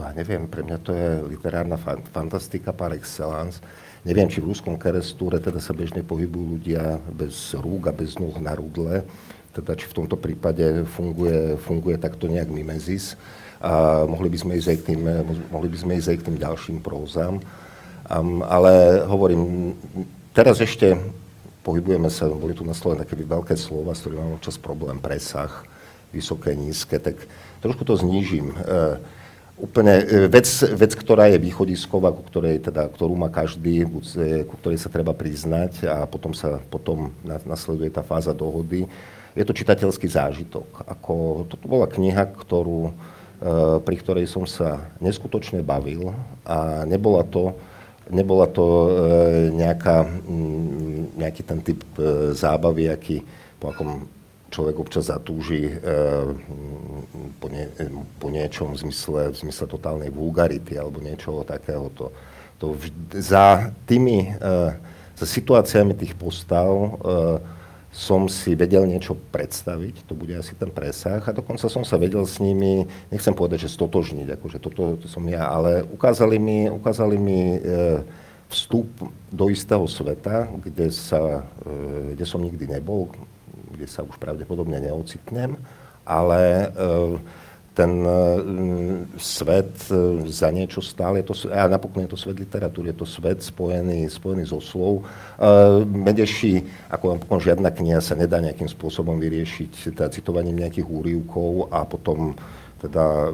[0.01, 1.79] ja neviem, pre mňa to je literárna
[2.11, 3.63] fantastika par excellence.
[4.03, 8.35] Neviem, či v ruskom kerestúre teda sa bežne pohybujú ľudia bez rúk a bez nôh
[8.37, 9.01] na rudle,
[9.55, 13.15] teda či v tomto prípade funguje, funguje takto nejak mimezis
[13.65, 15.01] a mohli by sme ísť aj k tým,
[15.49, 17.41] mohli by sme ísť aj k tým ďalším prózam.
[18.05, 19.73] Um, ale hovorím,
[20.37, 20.93] teraz ešte
[21.65, 25.65] pohybujeme sa, boli tu na Slovensku také veľké slova, s ktorými mám občas problém, presah,
[26.13, 27.17] vysoké, nízke, tak
[27.65, 28.53] trošku to znížim.
[28.53, 29.01] Uh,
[29.55, 33.87] úplne e, vec, vec, ktorá je východisková, ku ktorej, teda, ktorú má každý,
[34.45, 38.83] ku ktorej sa treba priznať a potom sa potom nasleduje tá fáza dohody,
[39.35, 40.67] je to čitateľský zážitok.
[40.87, 42.91] Ako, toto bola kniha, ktorú
[43.85, 47.53] pri ktorej som sa neskutočne bavil a nebola to,
[48.09, 48.89] nebola to eh,
[49.53, 53.21] nejaká, mm, nejaký ten typ eh, zábavy, aký,
[53.61, 54.09] po akom
[54.49, 55.67] človek občas zatúži
[57.43, 57.67] po, nie,
[58.23, 62.15] po niečom v zmysle, v zmysle totálnej vulgarity alebo niečoho takéhoto.
[62.63, 62.79] To, to
[63.19, 64.31] za tými
[65.15, 66.71] za situáciami tých postav
[67.95, 72.27] som si vedel niečo predstaviť, to bude asi ten presah a dokonca som sa vedel
[72.27, 77.15] s nimi, nechcem povedať, že stotožniť, akože toto to som ja, ale ukázali mi, ukázali
[77.15, 77.59] mi e,
[78.51, 78.91] vstup
[79.31, 83.15] do istého sveta, kde, sa, e, kde som nikdy nebol,
[83.71, 85.55] kde sa už pravdepodobne neocitnem,
[86.03, 87.15] ale e,
[87.75, 88.39] ten uh,
[89.19, 93.43] svet uh, za niečo stále, to, a napokon je to svet literatúry, je to svet
[93.43, 95.03] spojený, spojený so slov.
[95.35, 101.67] Uh, Medeši, ako napokon žiadna kniha sa nedá nejakým spôsobom vyriešiť teda citovaním nejakých úrivkov
[101.75, 102.31] a potom
[102.75, 103.31] teda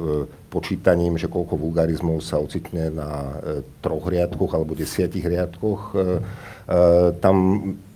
[0.48, 3.36] počítaním, že koľko vulgarizmov sa ocitne na
[3.84, 5.92] troch riadkoch alebo desiatich riadkoch.
[7.20, 7.36] Tam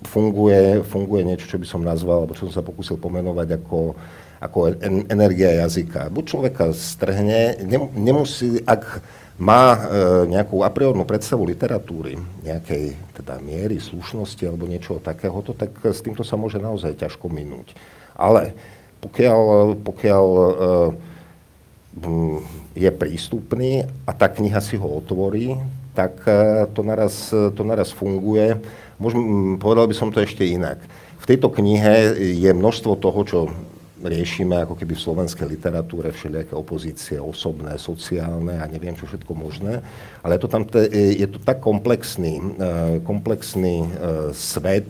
[0.05, 3.97] funguje, funguje niečo, čo by som nazval, alebo čo som sa pokúsil pomenovať ako
[4.41, 4.77] ako
[5.09, 6.13] energia jazyka.
[6.13, 7.57] Buď človeka strhne,
[7.97, 9.01] nemusí, ak
[9.37, 9.79] má e,
[10.33, 16.25] nejakú a priornú predstavu literatúry, nejakej teda miery, slušnosti alebo niečoho takéhoto, tak s týmto
[16.25, 17.77] sa môže naozaj ťažko minúť.
[18.17, 18.57] Ale
[19.05, 20.47] pokiaľ, pokiaľ e,
[22.77, 25.57] je prístupný a tá kniha si ho otvorí,
[25.93, 28.57] tak e, to naraz, to naraz funguje
[28.97, 29.21] Môžem,
[29.61, 30.81] povedal by som to ešte inak.
[31.21, 33.39] V tejto knihe je množstvo toho, čo
[34.05, 39.81] riešime ako keby v slovenskej literatúre všelijaké opozície, osobné, sociálne a neviem čo všetko možné,
[40.21, 43.89] ale je to, tam te, je to tak komplexný, eh, komplexný eh,
[44.37, 44.89] svet,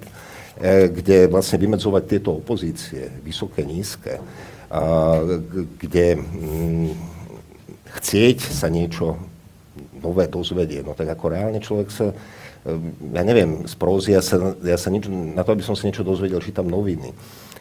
[0.59, 4.19] eh, kde vlastne vymedzovať tieto opozície, vysoké, nízke,
[5.79, 6.91] kde mm,
[8.03, 9.15] chcieť sa niečo
[10.03, 12.11] nové dozvedieť, no tak ako reálne človek sa
[13.15, 16.03] ja neviem, z prózy, ja sa, ja sa nič, na to, aby som si niečo
[16.03, 17.15] dozvedel, čítam noviny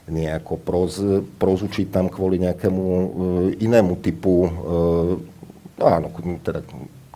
[0.06, 1.02] nejako proz,
[1.42, 3.08] prozu čítam kvôli nejakému uh,
[3.58, 5.18] inému typu, uh,
[5.82, 6.14] áno,
[6.46, 6.62] teda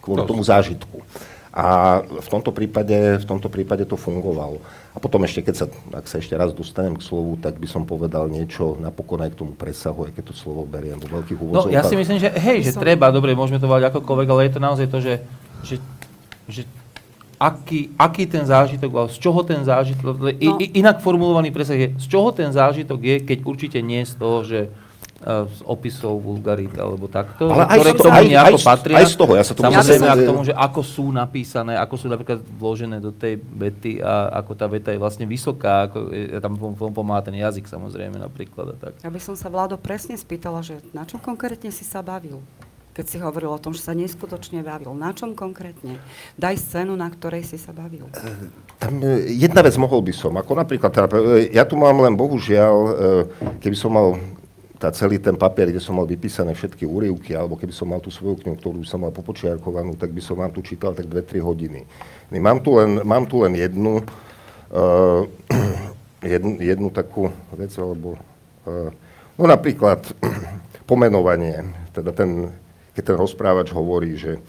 [0.01, 1.05] kvôli tomu zážitku.
[1.49, 4.61] A v tomto, prípade, v tomto prípade to fungovalo.
[4.93, 5.65] A potom ešte, keď sa,
[5.97, 9.39] ak sa ešte raz dostanem k slovu, tak by som povedal niečo napokon aj k
[9.41, 11.73] tomu presahu, aj keď to slovo beriem do veľkých úvodzovkách.
[11.73, 14.53] No ja si myslím, že hej, že treba, dobre, môžeme to volať akokoľvek, ale je
[14.53, 15.13] to naozaj to, že,
[15.65, 15.75] že,
[16.45, 16.61] že
[17.39, 20.59] aký, aký ten zážitok bol, z čoho ten zážitok, no.
[20.59, 24.67] inak formulovaný presah je, z čoho ten zážitok je, keď určite nie z toho, že
[24.67, 28.67] uh, z opisov vulgarit alebo takto, Ale aj ktoré z k tomu aj, nejako aj,
[28.67, 28.95] patria.
[28.99, 31.95] Aj z toho, ja sa tomu Samozrejme, ja k tomu, že ako sú napísané, ako
[31.95, 36.43] sú napríklad vložené do tej vety a ako tá veta je vlastne vysoká, ako je,
[36.43, 36.59] tam
[36.91, 38.93] pomáha ten jazyk samozrejme napríklad a tak.
[38.99, 42.43] Ja by som sa Vlado presne spýtala, že na čo konkrétne si sa bavil?
[42.99, 44.91] Keď si hovoril o tom, že sa neskutočne bavil.
[44.91, 46.03] Na čom konkrétne?
[46.35, 48.11] Daj scénu, na ktorej si sa bavil.
[48.11, 51.95] Eh, tam eh, jedna vec mohol by som, ako napríklad, teda, eh, ja tu mám
[52.03, 52.75] len bohužiaľ,
[53.63, 54.19] keby som mal
[54.75, 58.11] tá celý ten papier, kde som mal vypísané všetky úrivky, alebo keby som mal tú
[58.11, 61.87] svoju knihu, ktorú som mal popočiarkovanú, tak by som vám tu čítal tak 2-3 hodiny.
[62.35, 63.99] Mám tu len, mám tu len jednu,
[64.71, 65.27] uh,
[66.23, 67.27] jednu, jednu takú
[67.59, 68.15] vec, alebo
[68.63, 68.87] uh,
[69.35, 69.99] no napríklad
[70.89, 71.59] pomenovanie,
[71.91, 72.55] teda ten
[72.99, 74.43] keď ten rozprávač hovorí, že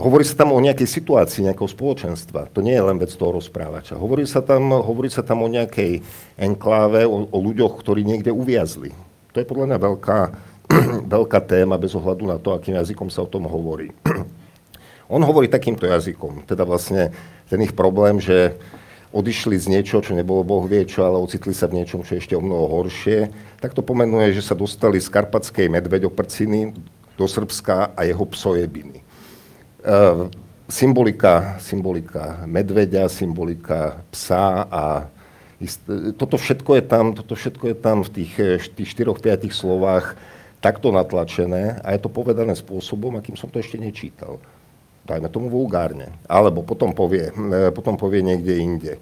[0.00, 2.48] hovorí sa tam o nejakej situácii, nejakého spoločenstva.
[2.56, 4.00] To nie je len vec toho rozprávača.
[4.00, 6.00] Hovorí sa tam, hovorí sa tam o nejakej
[6.40, 8.96] enkláve, o, o ľuďoch, ktorí niekde uviazli.
[9.36, 10.20] To je podľa mňa veľká,
[11.20, 13.92] veľká téma bez ohľadu na to, akým jazykom sa o tom hovorí.
[15.12, 17.12] On hovorí takýmto jazykom, teda vlastne
[17.52, 18.56] ten ich problém, že
[19.12, 22.20] odišli z niečo, čo nebolo Boh vie čo, ale ocitli sa v niečom, čo je
[22.26, 23.30] ešte o mnoho horšie,
[23.62, 26.76] tak to pomenuje, že sa dostali z karpatskej medveďoprciny
[27.16, 29.00] do Srbska a jeho psojebiny.
[29.00, 29.04] E,
[30.68, 34.84] symbolika, symbolika medveďa, symbolika psa a
[36.20, 38.32] toto všetko je tam, toto všetko je tam v tých,
[38.76, 40.12] tých 4-5 slovách
[40.60, 44.36] takto natlačené a je to povedané spôsobom, akým som to ešte nečítal.
[45.06, 46.10] Dajme tomu vulgárne.
[46.26, 48.92] Alebo potom povie, e, potom povie niekde inde.
[48.98, 49.00] E,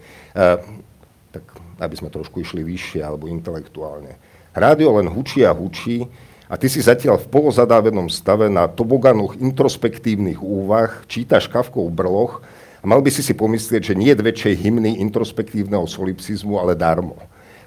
[1.33, 1.45] tak
[1.81, 4.15] aby sme trošku išli vyššie alebo intelektuálne.
[4.55, 6.07] Rádio len hučí a hučí,
[6.55, 12.47] a ty si zatiaľ v polozadávenom stave na toboganoch introspektívnych úvah, čítaš kavkov brloch
[12.79, 17.19] a mal by si si pomyslieť, že nie je väčšej hymny introspektívneho solipsizmu, ale darmo.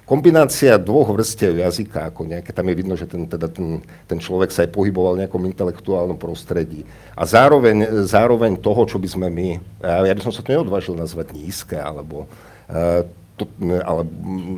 [0.08, 4.48] Kombinácia dvoch vrstiev jazyka, ako nejaké, tam je vidno, že ten, teda ten, ten človek
[4.48, 6.88] sa aj pohyboval v nejakom intelektuálnom prostredí.
[7.12, 11.36] A zároveň, zároveň toho, čo by sme my, ja by som sa to neodvážil nazvať
[11.36, 13.04] nízke, alebo uh,
[13.38, 13.46] to,
[13.86, 14.02] ale,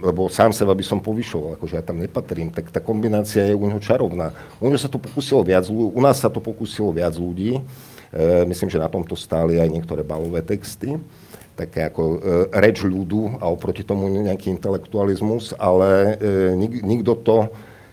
[0.00, 3.68] lebo sám seba by som povyšoval, akože ja tam nepatrím, tak tá kombinácia je u
[3.68, 4.32] neho čarovná.
[4.56, 7.62] U, neho sa to pokusilo viac, u nás sa to pokusilo viac ľudí, e,
[8.48, 10.96] myslím, že na tomto stáli aj niektoré balové texty,
[11.60, 12.16] také ako e,
[12.56, 17.36] reč ľudu a oproti tomu nejaký intelektualizmus, ale e, nik, nikto to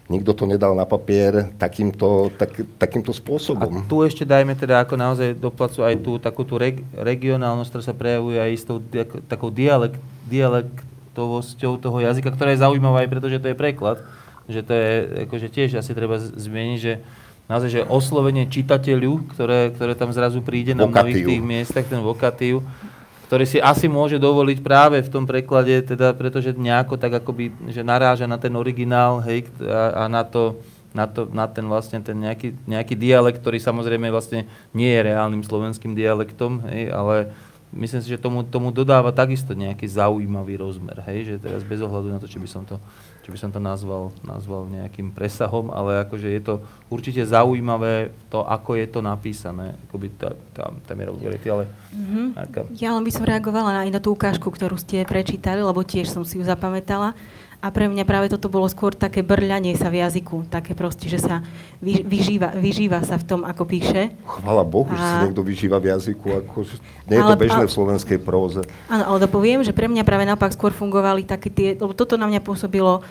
[0.07, 3.83] nikto to nedal na papier takýmto, tak, takýmto spôsobom.
[3.83, 5.51] A tu ešte dajme teda ako naozaj do
[5.83, 8.79] aj tú takú tú reg, regionálnosť, ktorá sa prejavuje aj s tou
[9.27, 14.03] takou dialekt, dialektovosťou toho jazyka, ktorá je zaujímavá aj preto, že to je preklad.
[14.47, 14.91] Že to je
[15.27, 16.93] akože tiež asi treba zmieniť, že
[17.47, 22.63] naozaj, že oslovenie čitateľu, ktoré, ktoré tam zrazu príde na mnohých tých miestach, ten vokatív,
[23.27, 27.83] ktorý si asi môže dovoliť práve v tom preklade, teda pretože nejako tak akoby, že
[27.83, 30.63] naráža na ten originál, hej, a, a na to,
[30.95, 35.43] na, to, na ten vlastne ten nejaký, nejaký dialekt, ktorý samozrejme vlastne nie je reálnym
[35.43, 37.35] slovenským dialektom, hej, ale
[37.75, 42.07] myslím si, že tomu, tomu dodáva takisto nejaký zaujímavý rozmer, hej, že teraz bez ohľadu
[42.11, 42.79] na to, či by som to
[43.27, 48.39] či by som to nazval, nazval nejakým presahom, ale akože je to určite zaujímavé to,
[48.39, 51.67] ako je to napísané, akoby tá, tá, tá miera vulgarity, ale...
[51.91, 52.27] Mm-hmm.
[52.39, 52.59] Aká...
[52.79, 56.23] Ja len by som reagovala aj na tú ukážku, ktorú ste prečítali, lebo tiež som
[56.23, 57.19] si ju zapamätala.
[57.57, 61.17] A pre mňa práve toto bolo skôr také brľanie sa v jazyku, také proste, že
[61.17, 61.41] sa
[61.81, 64.13] vy, vyžíva, vyžíva sa v tom, ako píše.
[64.29, 64.93] Chvala Bohu, a...
[64.93, 66.57] že sa niekto vyžíva v jazyku, ako,
[67.09, 68.61] nie je ale, to bežné ale, v slovenskej próze.
[68.93, 72.13] Áno, ale to poviem, že pre mňa práve naopak skôr fungovali také tie, lebo toto
[72.13, 73.01] na mňa pôsobilo,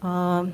[0.00, 0.48] uh,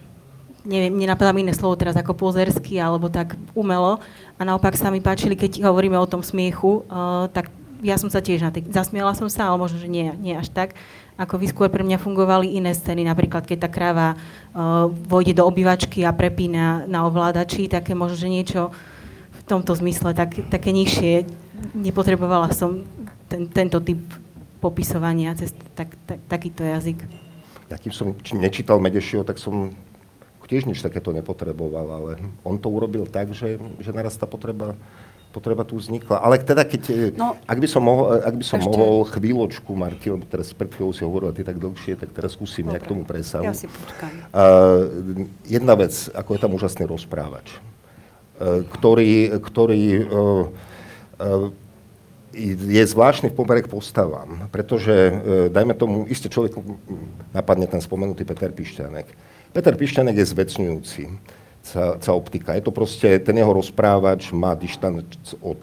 [0.66, 4.02] neviem, nenapadám iné slovo teraz ako pozersky alebo tak umelo,
[4.36, 8.18] a naopak sa mi páčili, keď hovoríme o tom smiechu, uh, tak ja som sa
[8.18, 10.74] tiež na tej, zasmiela som sa, ale možno, že nie, nie až tak.
[11.16, 15.48] Ako vy skôr pre mňa fungovali iné scény, napríklad keď tá kráva uh, vojde do
[15.48, 18.68] obývačky a prepína na ovládači, také možno, že niečo
[19.32, 21.24] v tomto zmysle, tak, také nižšie.
[21.72, 22.84] Nepotrebovala som
[23.32, 24.00] ten, tento typ
[24.60, 27.00] popisovania cez tak, tak, takýto jazyk.
[27.72, 29.72] Ja kým som nečítal Medešio, tak som
[30.46, 32.10] tiež nič takéto nepotreboval, ale
[32.46, 34.78] on to urobil tak, že, že naraz tá potreba,
[35.36, 36.24] potreba tu vznikla.
[36.24, 38.72] Ale teda, keď, no, ak by som mohol, ak by som ešte...
[38.72, 42.64] mohol chvíľočku, Marti, lebo teraz pred chvíľou si hovorila ty tak dlhšie, tak teraz skúsim
[42.64, 42.80] Dobre.
[42.80, 43.44] nejak tomu presahu.
[43.44, 44.08] Ja si počkám.
[44.32, 50.48] Uh, jedna vec, ako je tam úžasný rozprávač, uh, ktorý, ktorý uh,
[51.20, 51.52] uh,
[52.36, 55.12] je zvláštny v pomere k postavám, pretože, e,
[55.48, 56.60] dajme tomu, isté človek
[57.32, 59.08] napadne ten spomenutý Peter Pišťanek.
[59.56, 61.02] Peter Pišťanek je zvecňujúci
[61.74, 62.54] sa optika.
[62.54, 65.02] Je to proste, ten jeho rozprávač má dištanc
[65.42, 65.58] od,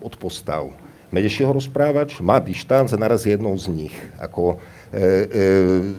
[0.00, 0.72] od postav.
[1.12, 3.94] Medešieho rozprávač má dištanc a naraz jednou z nich.
[4.18, 4.58] Ako,
[4.90, 5.06] e, e,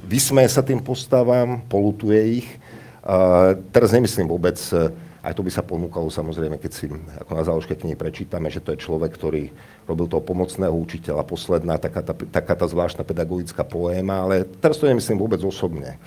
[0.03, 2.49] vysmeje sa tým postavám, polutuje ich.
[3.05, 4.57] A teraz nemyslím vôbec
[5.25, 6.85] aj to by sa ponúkalo samozrejme, keď si
[7.17, 9.49] ako na záložke knihy prečítame, že to je človek, ktorý
[9.89, 14.85] robil toho pomocného učiteľa, posledná taká tá, taká tá zvláštna pedagogická poéma, ale teraz to
[14.85, 15.97] nemyslím vôbec osobne.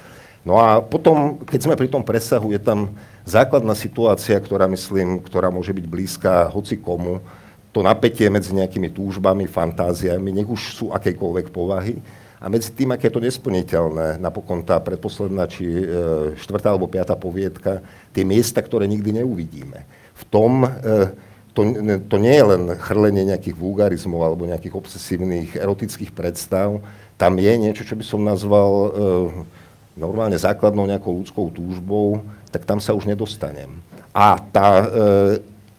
[0.46, 2.94] No a potom, keď sme pri tom presahu, je tam
[3.28, 7.20] základná situácia, ktorá myslím, ktorá môže byť blízka hoci komu,
[7.70, 12.00] to napätie medzi nejakými túžbami, fantáziami, nech už sú akejkoľvek povahy,
[12.38, 15.84] a medzi tým, aké je to nesplniteľné, napokon tá predposledná či e,
[16.38, 17.82] štvrtá alebo piatá poviedka,
[18.14, 19.82] tie miesta, ktoré nikdy neuvidíme.
[20.14, 20.68] V tom e,
[21.50, 21.66] to,
[22.06, 26.78] to nie je len chrlenie nejakých vulgarizmov alebo nejakých obsesívnych erotických predstav,
[27.18, 28.88] tam je niečo, čo by som nazval e,
[29.98, 33.80] normálne základnou nejakou ľudskou túžbou, tak tam sa už nedostanem.
[34.12, 34.86] A, tá, e,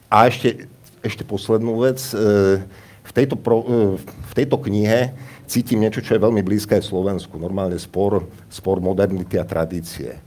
[0.08, 0.70] a ešte,
[1.02, 2.62] ešte poslednú vec, e,
[3.04, 5.12] v, tejto pro, e, v tejto knihe
[5.50, 7.42] cítim niečo, čo je veľmi blízke Slovensku.
[7.42, 10.22] Normálne spor, spor modernity a tradície.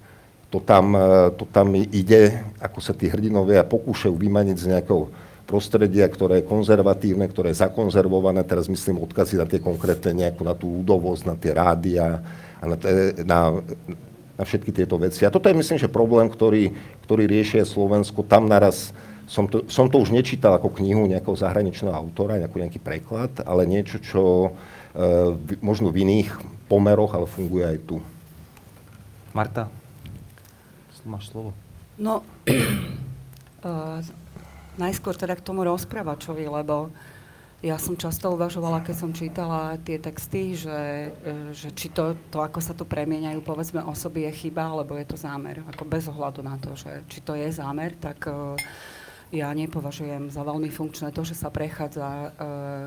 [0.53, 0.93] To tam,
[1.41, 5.09] to tam ide, ako sa tí hrdinovia pokúšajú vymaniť z nejakého
[5.49, 10.53] prostredia, ktoré je konzervatívne, ktoré je zakonzervované, teraz myslím odkazy na tie konkrétne nejakú, na
[10.53, 12.21] tú údovosť, na tie rádia
[12.61, 12.77] a na,
[13.25, 13.39] na,
[14.43, 15.23] na všetky tieto veci.
[15.23, 16.75] A toto je myslím, že problém, ktorý,
[17.07, 18.27] ktorý riešia Slovensko.
[18.27, 18.91] Tam naraz
[19.31, 23.65] som to, som to už nečítal ako knihu nejakého zahraničného autora, nejaký, nejaký preklad, ale
[23.65, 24.53] niečo, čo
[24.93, 25.33] Eh,
[25.65, 26.37] možno v iných
[26.69, 27.97] pomeroch, ale funguje aj tu.
[29.33, 29.73] Marta,
[31.09, 31.57] máš slovo.
[31.97, 32.21] No,
[33.65, 33.99] uh,
[34.77, 36.93] najskôr teda k tomu rozprávačovi, lebo
[37.63, 42.43] ja som často uvažovala, keď som čítala tie texty, že, eh, že či to, to,
[42.43, 45.63] ako sa tu premieňajú, povedzme, osoby je chyba, alebo je to zámer.
[45.71, 48.59] Ako bez ohľadu na to, že či to je zámer, tak uh,
[49.31, 52.31] ja nepovažujem za veľmi funkčné to, že sa prechádza uh,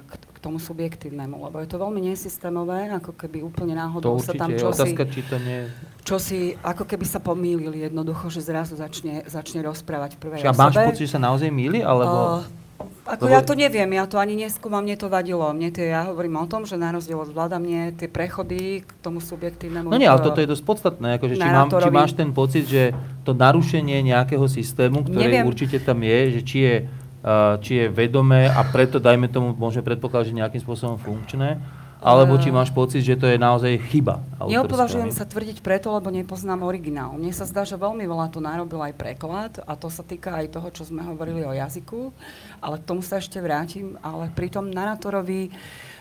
[0.03, 4.51] k, k tomu subjektívnemu, lebo je to veľmi nesystémové, ako keby úplne náhodou sa tam
[4.51, 5.71] čosi, otázka, či to nie...
[6.03, 10.63] čosi, ako keby sa pomýlili jednoducho, že zrazu začne, začne rozprávať v prvej Čiže osobe.
[10.67, 12.43] máš pocit, že sa naozaj mýli, alebo...
[12.43, 12.64] Uh,
[13.05, 13.35] ako Lebo...
[13.37, 15.45] ja to neviem, ja to ani neskúmam, mne to vadilo.
[15.53, 18.89] Mne tie, ja hovorím o tom, že na rozdiel od vláda mne tie prechody k
[19.05, 19.93] tomu subjektívnemu...
[19.93, 22.97] No nie, ale toto je dosť podstatné, akože či, mám, či máš ten pocit, že
[23.21, 25.45] to narušenie nejakého systému, ktoré neviem.
[25.45, 26.75] určite tam je, že či je,
[27.21, 31.61] uh, či je vedomé a preto, dajme tomu, môžeme predpokladať, že nejakým spôsobom funkčné,
[32.05, 34.21] alebo či máš pocit, že to je naozaj chyba.
[34.45, 37.17] Neopovažujem sa tvrdiť preto, lebo nepoznám originál.
[37.17, 40.53] Mne sa zdá, že veľmi veľa tu narobil aj preklad a to sa týka aj
[40.53, 42.13] toho, čo sme hovorili o jazyku,
[42.61, 43.97] ale k tomu sa ešte vrátim.
[44.05, 45.94] Ale pri tom narátorovi Uh,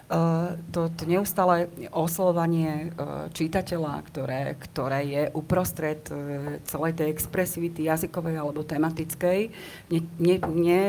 [0.68, 8.36] to, to neustále oslovanie uh, čitateľa, ktoré, ktoré je uprostred uh, celej tej expresivity jazykovej
[8.36, 9.48] alebo tematickej,
[9.88, 10.82] mne, mne, mne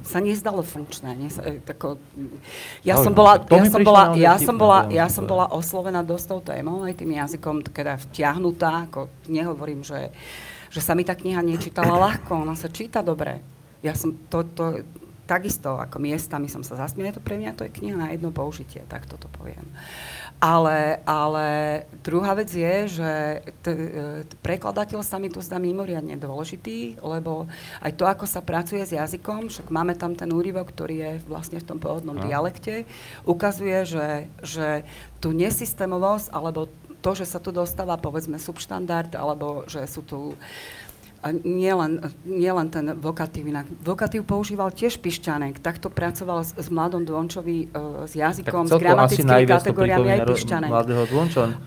[0.00, 1.12] sa nezdalo funkčné.
[1.12, 1.28] Ne,
[1.60, 2.00] tako,
[2.88, 6.40] ja, som bola, ja, som bola, ja, som bola, ja som bola oslovená dosť tou
[6.40, 10.08] témou, aj tým jazykom teda vtiahnutá, ako nehovorím, že,
[10.72, 13.44] že sa mi tá kniha nečítala ľahko, ona sa číta dobre.
[13.84, 14.82] Ja som to, to,
[15.28, 18.80] takisto ako miestami som sa zasmiela, to pre mňa to je kniha na jedno použitie,
[18.88, 19.68] tak toto poviem.
[20.40, 21.46] Ale, ale
[22.00, 23.12] druhá vec je, že
[23.60, 23.74] t-
[24.24, 27.44] t- prekladateľ sa mi tu zdá mimoriadne dôležitý, lebo
[27.84, 31.60] aj to, ako sa pracuje s jazykom, však máme tam ten úryvok, ktorý je vlastne
[31.60, 32.24] v tom pôvodnom no.
[32.24, 32.88] dialekte,
[33.28, 34.08] ukazuje, že,
[34.40, 34.88] že
[35.20, 40.18] tú nesystémovosť, alebo to, že sa tu dostáva povedzme subštandard, alebo že sú tu
[41.26, 43.66] nielen nie len ten vokatív inak.
[43.82, 45.58] Vokatív používal tiež Pišťanek.
[45.58, 50.70] Takto pracoval s, s Mladom Dvončovi, uh, s jazykom, s gramatickými kategóriami aj Pišťanek.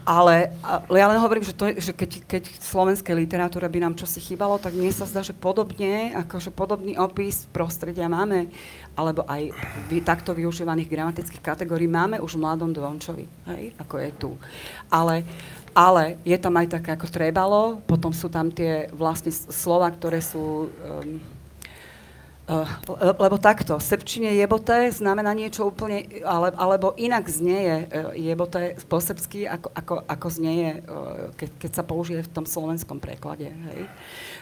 [0.08, 3.93] Ale, ale ja len hovorím, že, to že keď, keď v slovenskej literatúre by nám
[3.99, 8.47] čosi chýbalo, tak mne sa zdá, že podobne, akože podobný opis prostredia máme,
[8.95, 9.52] alebo aj
[9.91, 14.32] vy, takto využívaných gramatických kategórií máme už v Mladom Dvončovi, hej, ako je tu.
[14.88, 15.28] Ale
[15.72, 20.69] ale je tam aj také ako trebalo, potom sú tam tie vlastne slova, ktoré sú...
[20.84, 21.41] Um,
[23.16, 29.47] lebo takto, srbčine jeboté znamená niečo úplne, ale, alebo inak znieje uh, jeboté po srbsky,
[29.47, 33.47] ako, ako, ako znieje, uh, keď, keď sa použije v tom slovenskom preklade.
[33.49, 33.88] Hej.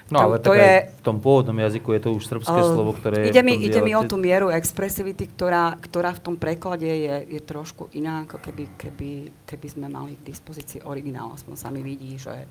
[0.10, 3.30] No ale to je, v tom pôvodnom jazyku je to už srbské uh, slovo, ktoré
[3.30, 7.42] ide mi, ide mi o tú mieru expresivity, ktorá, ktorá v tom preklade je, je
[7.46, 9.10] trošku iná, ako keby, keby,
[9.46, 12.50] keby sme mali k dispozícii originál, aspoň sa mi vidí, že...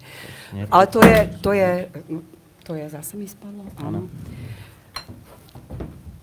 [0.71, 1.71] Ale to je, to je,
[2.63, 4.07] to je, zase mi spadlo, áno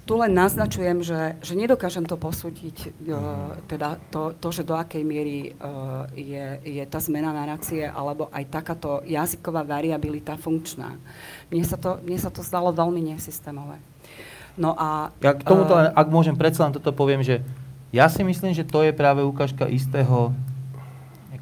[0.06, 5.02] tu len naznačujem, že, že nedokážem to posúdiť, uh, teda to, to, že do akej
[5.02, 10.94] miery uh, je, je tá zmena narácie alebo aj takáto jazyková variabilita funkčná.
[11.50, 13.82] Mne sa to, mne sa to zdalo veľmi nesystémové.
[14.56, 15.10] No a...
[15.26, 17.42] Ja k tomuto, uh, ak môžem predsa len toto poviem, že
[17.90, 20.38] ja si myslím, že to je práve ukážka istého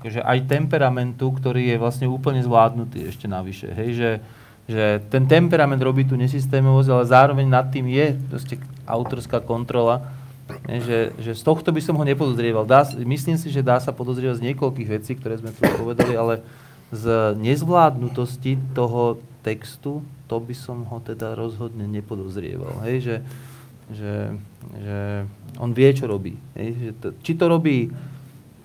[0.03, 3.71] akože aj temperamentu, ktorý je vlastne úplne zvládnutý ešte navyše.
[3.71, 4.09] Hej, že,
[4.63, 8.55] že ten temperament robí tú nesystémovosť, ale zároveň nad tým je proste
[8.87, 10.07] autorská kontrola,
[10.67, 12.63] ne, že, že z tohto by som ho nepodozrieval.
[12.63, 16.43] Dá, myslím si, že dá sa podozrievať z niekoľkých vecí, ktoré sme tu povedali, ale
[16.93, 22.87] z nezvládnutosti toho textu, to by som ho teda rozhodne nepodozrieval.
[22.87, 23.15] Hej, že,
[23.91, 24.13] že,
[24.79, 24.97] že
[25.59, 26.39] on vie, čo robí.
[26.55, 27.91] Hej, že to, či to robí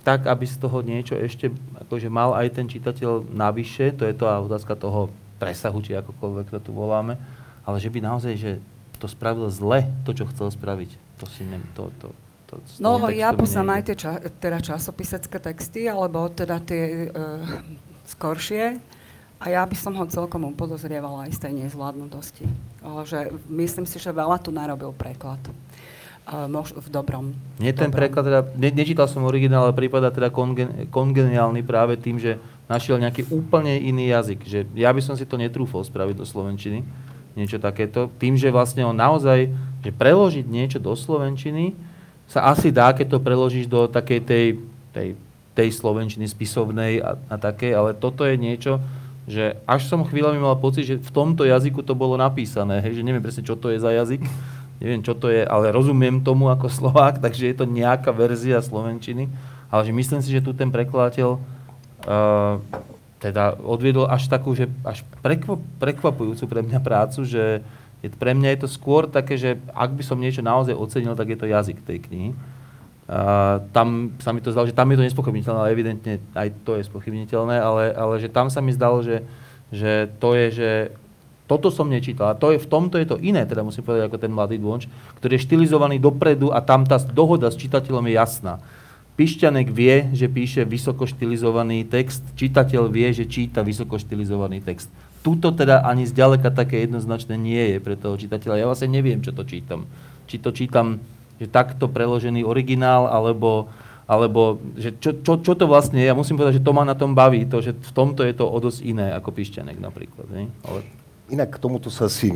[0.07, 1.51] tak, aby z toho niečo ešte
[1.84, 6.59] akože mal aj ten čitateľ navyše, to je to otázka toho presahu, či akokoľvek to
[6.59, 7.16] tu voláme,
[7.62, 8.53] ale že by naozaj, že
[8.99, 10.91] to spravil zle, to, čo chcel spraviť,
[11.22, 12.11] to si ne, to, to,
[12.51, 14.12] to, no, ja poznám aj tie ča,
[14.43, 17.47] teda časopisecké texty, alebo teda tie uh,
[18.11, 18.82] skoršie,
[19.39, 22.45] a ja by som ho celkom upodozrievala aj z tej nezvládnutosti.
[22.82, 25.39] Že myslím si, že veľa tu narobil preklad.
[26.28, 27.32] Mož, v dobrom.
[27.57, 28.03] Nie ten dobrom.
[28.03, 32.36] preklad, teda, ne, nečítal som originál, ale prípada teda kongen, kongeniálny práve tým, že
[32.69, 34.41] našiel nejaký úplne iný jazyk.
[34.45, 36.85] Že ja by som si to netrúfol spraviť do Slovenčiny,
[37.33, 38.12] niečo takéto.
[38.21, 39.49] Tým, že vlastne on naozaj,
[39.81, 41.73] že preložiť niečo do Slovenčiny
[42.29, 44.47] sa asi dá, keď to preložíš do takej tej,
[44.93, 45.09] tej,
[45.57, 48.85] tej Slovenčiny spisovnej a, a také, ale toto je niečo,
[49.25, 53.05] že až som chvíľami mal pocit, že v tomto jazyku to bolo napísané, hej, že
[53.05, 54.21] neviem presne, čo to je za jazyk,
[54.83, 59.33] neviem, čo to je, ale rozumiem tomu ako Slovák, takže je to nejaká verzia Slovenčiny,
[59.73, 61.41] ale že myslím si, že tu ten prekladateľ
[63.18, 65.02] teda odviedol až takú, že až
[65.82, 67.61] prekvapujúcu pre mňa prácu, že
[67.98, 71.34] je, pre mňa je to skôr také, že ak by som niečo naozaj ocenil, tak
[71.34, 72.30] je to jazyk tej knihy.
[73.09, 76.76] Uh, tam sa mi to zdalo, že tam je to nespochybniteľné, ale evidentne aj to
[76.76, 79.24] je spochybniteľné, ale, ale že tam sa mi zdalo, že,
[79.72, 80.70] že to je, že
[81.48, 82.36] toto som nečítal.
[82.36, 84.86] A to je, v tomto je to iné, teda musím povedať, ako ten mladý dvonč,
[85.18, 88.61] ktorý je štilizovaný dopredu a tam tá dohoda s čitateľom je jasná.
[89.19, 94.87] Pišťanek vie, že píše vysoko štilizovaný text, čitateľ vie, že číta vysoko štilizovaný text.
[95.27, 98.62] Tuto teda ani zďaleka také jednoznačné nie je pre toho čitateľa.
[98.62, 99.91] Ja vlastne neviem, čo to čítam.
[100.31, 101.03] Či to čítam,
[101.43, 103.66] že takto preložený originál, alebo,
[104.07, 106.07] alebo že čo, čo, čo to vlastne je.
[106.07, 108.47] Ja musím povedať, že to ma na tom baví, to, že v tomto je to
[108.47, 110.31] o dosť iné ako Pišťanek napríklad.
[110.31, 110.47] Ne?
[110.62, 110.87] Ale...
[111.27, 112.31] Inak k tomuto sa si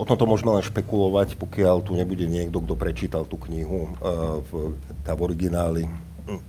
[0.00, 4.72] o tomto môžeme len špekulovať, pokiaľ tu nebude niekto, kto prečítal tú knihu uh, v,
[5.04, 5.84] tá v origináli.
[6.24, 6.40] Hm.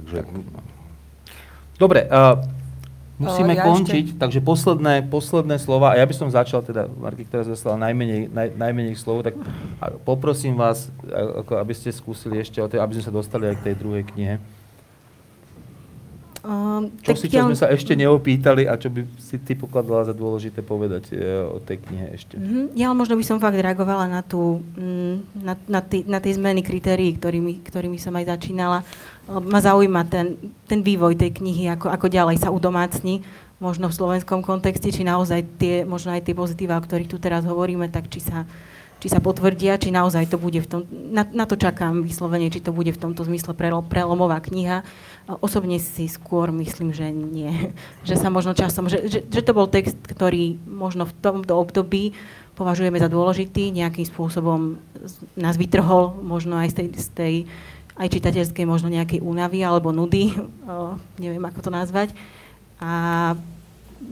[0.00, 0.18] Takže...
[1.76, 2.40] Dobre, uh,
[3.20, 4.20] musíme ja končiť, ešte...
[4.20, 8.48] takže posledné, posledné slova, a ja by som začal teda, Marky, ktorá zostala najmenej, naj,
[8.56, 9.36] najmenej slov, tak
[10.08, 14.04] poprosím vás, ako aby ste skúsili ešte, aby sme sa dostali aj k tej druhej
[14.08, 14.34] knihe.
[16.42, 20.10] Um, čo si, čo sme sa ešte neopýtali a čo by si ty pokladala za
[20.10, 22.34] dôležité povedať e, o tej knihe ešte?
[22.34, 22.74] Mm-hmm.
[22.74, 26.66] Ja možno by som fakt reagovala na, tú, mm, na, na, tý, na tie zmeny
[26.66, 28.82] kritérií, ktorými, ktorými som aj začínala.
[29.30, 30.34] Ma zaujíma ten,
[30.66, 33.22] ten vývoj tej knihy, ako, ako ďalej sa udomácni,
[33.62, 37.46] možno v slovenskom kontexte, či naozaj tie, možno aj tie pozitíva, o ktorých tu teraz
[37.46, 38.42] hovoríme, tak či sa,
[39.02, 42.62] či sa potvrdia, či naozaj to bude v tom, na, na to čakám vyslovene, či
[42.62, 44.86] to bude v tomto zmysle prelomová kniha
[45.22, 47.70] Osobne si skôr myslím, že nie.
[48.08, 52.10] Že sa možno časom, že, že, že to bol text, ktorý možno v tomto období
[52.58, 54.82] považujeme za dôležitý, nejakým spôsobom
[55.38, 57.34] nás vytrhol možno aj z tej, z tej
[57.92, 60.34] aj čitateľskej možno nejakej únavy alebo nudy,
[61.22, 62.10] neviem ako to nazvať.
[62.82, 63.34] A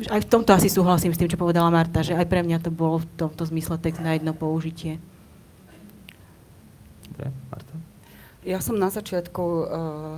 [0.09, 2.71] aj v tomto asi súhlasím s tým, čo povedala Marta, že aj pre mňa to
[2.71, 5.03] bolo v tomto zmysle text na jedno použitie.
[7.11, 7.75] Dobre, Marta?
[8.41, 9.65] Ja som na začiatku uh,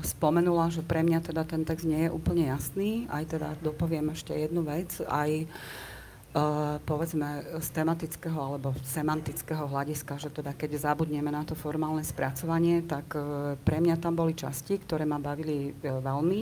[0.06, 3.10] spomenula, že pre mňa teda ten text nie je úplne jasný.
[3.10, 4.94] Aj teda dopoviem ešte jednu vec.
[5.10, 12.06] Aj uh, povedzme z tematického alebo semantického hľadiska, že teda keď zabudneme na to formálne
[12.06, 16.40] spracovanie, tak uh, pre mňa tam boli časti, ktoré ma bavili uh, veľmi.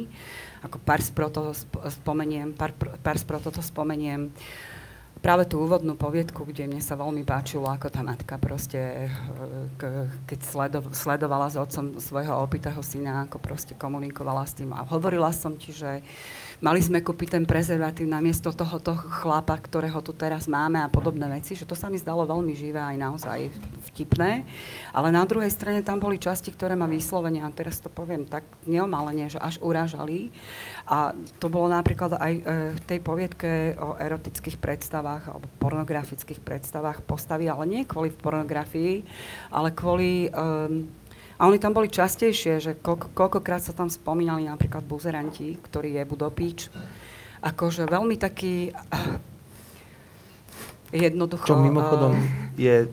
[0.61, 1.57] Ako pár proto
[1.89, 4.29] spomeniem, pár, pár proto to spomeniem.
[4.29, 4.70] Uh,
[5.21, 10.39] práve tú úvodnú poviedku, kde mne sa veľmi páčilo, ako tá matka proste, eh, keď
[10.97, 14.73] sledovala s otcom svojho opitého syna, ako proste komunikovala s tým.
[14.73, 16.01] A hovorila som ti, že
[16.65, 21.53] mali sme kúpiť ten prezervatív namiesto tohoto chlapa, ktorého tu teraz máme a podobné veci,
[21.53, 23.39] že to sa mi zdalo veľmi živé aj naozaj
[23.93, 24.49] vtipné.
[24.97, 28.45] Ale na druhej strane tam boli časti, ktoré ma vyslovene, a teraz to poviem tak
[28.65, 30.33] neomalene, že až urážali.
[30.89, 32.43] A to bolo napríklad aj e,
[32.77, 39.03] v tej poviedke o erotických predstavách alebo pornografických predstavách postavy, ale nie kvôli pornografii,
[39.51, 40.87] ale kvôli um,
[41.41, 46.05] a oni tam boli častejšie, že koľko, koľkokrát sa tam spomínali napríklad buzeranti, ktorý je
[46.05, 46.69] Budopíč.
[47.41, 49.17] Akože veľmi taký uh,
[50.93, 51.49] jednoducho...
[51.49, 52.21] Čo mimochodom uh,
[52.61, 52.93] je...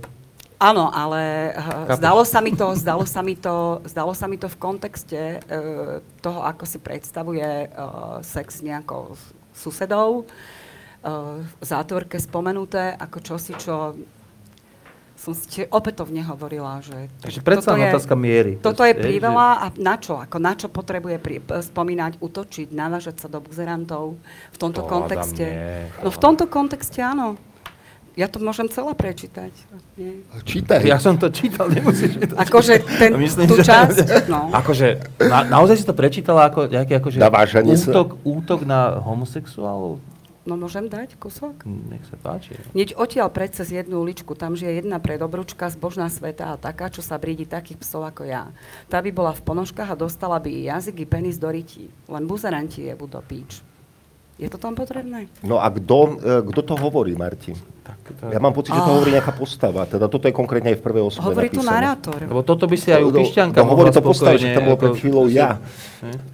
[0.63, 4.47] Áno, ale uh, zdalo sa mi to, zdalo sa mi to, zdalo sa mi to
[4.47, 9.20] v kontexte uh, toho, ako si predstavuje uh, sex nejakou
[9.51, 10.57] susedov, uh,
[11.06, 13.95] v zátvorke spomenuté ako čosi, čo
[15.18, 17.10] som si opätovne hovorila, že...
[17.26, 18.62] Takže predsa je, otázka miery.
[18.62, 20.22] Toto je priveľa a na čo?
[20.22, 24.22] Ako na čo potrebuje pri, spomínať, utočiť, navážať sa do buzerantov
[24.54, 25.45] v tomto to kontexte?
[26.06, 27.34] No v tomto kontexte áno.
[28.18, 29.54] Ja to môžem celé prečítať.
[29.93, 30.26] Nie.
[30.41, 30.82] Čítaj.
[30.89, 34.50] Ja som to čítal, nemusíš to Akože ten, Myslím, tú že, časť, no.
[34.50, 40.02] Akože, na, naozaj si to prečítala ako nejaký akože útok, útok na homosexuálov?
[40.48, 41.68] No môžem dať kusok?
[41.68, 42.56] Nech sa páči.
[42.72, 47.04] Nieď odtiaľ pred cez jednu uličku, tam žije jedna predobručka zbožná sveta a taká, čo
[47.04, 48.56] sa brídi takých psov ako ja.
[48.88, 51.91] Tá by bola v ponožkách a dostala by i jazyk, i penis do rytí.
[52.08, 53.60] Len buzeranti je budú píč.
[54.39, 55.28] Je to tam potrebné?
[55.43, 56.16] No a kto,
[56.48, 57.58] e, to hovorí, Martin?
[57.88, 58.23] Tak to...
[58.35, 58.95] Ja mám pocit, že to oh.
[58.99, 59.88] hovorí nejaká postava.
[59.88, 62.19] Teda toto je konkrétne aj v prvej osobe Hovorí tu narátor.
[62.19, 64.99] Lebo toto by si aj u Pišťanka no, hovorí to postava, že tam bolo pred
[64.99, 65.55] chvíľou ja.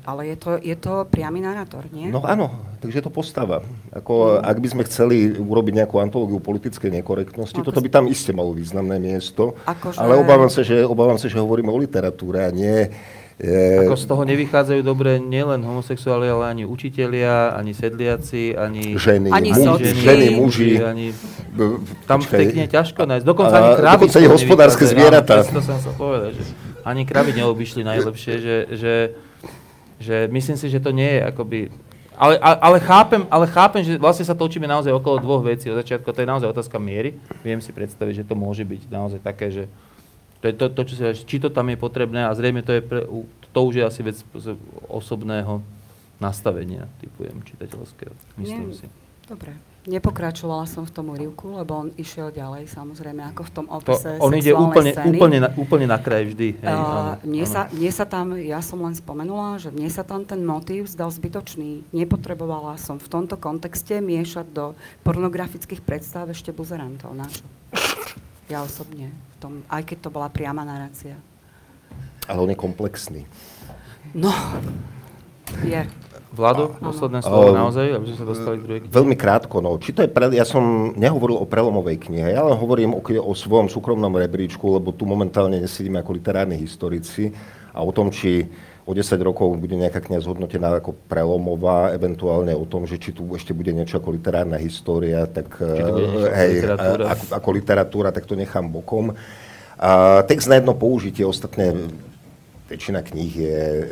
[0.01, 2.09] Ale je to, je to priamy narátor, nie?
[2.09, 3.61] No áno, takže je to postava.
[3.93, 4.49] Ako, mm.
[4.49, 8.51] Ak by sme chceli urobiť nejakú antológiu politickej nekorektnosti, Ako toto by tam iste malo
[8.51, 9.53] významné miesto.
[9.69, 10.01] Akože...
[10.01, 12.89] Ale obávam sa, že, obávam sa, že hovoríme o literatúre a nie.
[13.43, 19.51] Ako z toho nevychádzajú dobre nielen homosexuáli, ale ani učitelia, ani sedliaci, ani, ženy, ani
[19.51, 20.71] muži, ženy, ženy, muži.
[20.79, 21.07] Ani,
[22.07, 23.25] tam v tej knihe ťažko nájsť.
[23.27, 23.95] Dokonca ani kravy.
[23.99, 25.43] Dokonca i hospodárske zvieratá.
[25.43, 26.43] To som sa povedať, že
[26.87, 28.95] ani kravy neobyšli najlepšie, že, že,
[29.99, 31.59] že myslím si, že to nie je akoby
[32.13, 35.65] ale, ale, chápem, ale chápem, že vlastne sa točíme naozaj okolo dvoch vecí.
[35.73, 37.17] Od začiatku to je naozaj otázka miery.
[37.41, 39.65] Viem si predstaviť, že to môže byť naozaj také, že
[40.43, 42.81] to je to, to čo si, či to tam je potrebné a zrejme to, je
[42.83, 43.07] pre,
[43.55, 44.19] to už je asi vec
[44.91, 45.63] osobného
[46.19, 48.11] nastavenia, typujem, čitateľského,
[48.43, 48.87] myslím Nie, si.
[49.23, 49.55] Dobre.
[49.83, 54.23] Nepokračovala som v tom úrivku, lebo on išiel ďalej, samozrejme, ako v tom opise to,
[54.23, 55.15] On ide úplne, scény.
[55.15, 56.59] úplne, na, úplne na kraj vždy.
[56.59, 57.51] Hej, uh, áno, mne, áno.
[57.51, 61.11] Sa, mne sa tam, ja som len spomenula, že mne sa tam ten motív zdal
[61.11, 61.83] zbytočný.
[61.91, 64.65] Nepotrebovala som v tomto kontexte miešať do
[65.03, 67.11] pornografických predstav ešte buzerantov.
[67.11, 67.43] Na čo?
[68.47, 69.11] Ja osobne
[69.43, 71.19] tom, aj keď to bola priama narácia.
[72.31, 73.27] Ale on je komplexný.
[74.15, 74.31] No,
[75.67, 75.83] je.
[76.33, 78.89] Vlado, posledné slovo naozaj, aby sme sa dostali k druhej knihe.
[78.89, 79.77] Veľmi krátko, no.
[79.77, 83.33] Či to je pre, ja som nehovoril o prelomovej knihe, ja len hovorím o, o
[83.37, 87.29] svojom súkromnom rebríčku, lebo tu momentálne nesedíme ako literárni historici
[87.69, 88.49] a o tom, či
[88.83, 93.23] o 10 rokov bude nejaká kniha zhodnotená ako prelomová, eventuálne o tom, že či tu
[93.31, 95.55] ešte bude niečo ako literárna história, tak
[96.35, 97.03] hej, literatúra.
[97.15, 99.15] Ako, ako literatúra, tak to nechám bokom.
[99.79, 101.71] A text na jedno použitie, ostatné
[102.67, 103.83] väčšina kníh je e,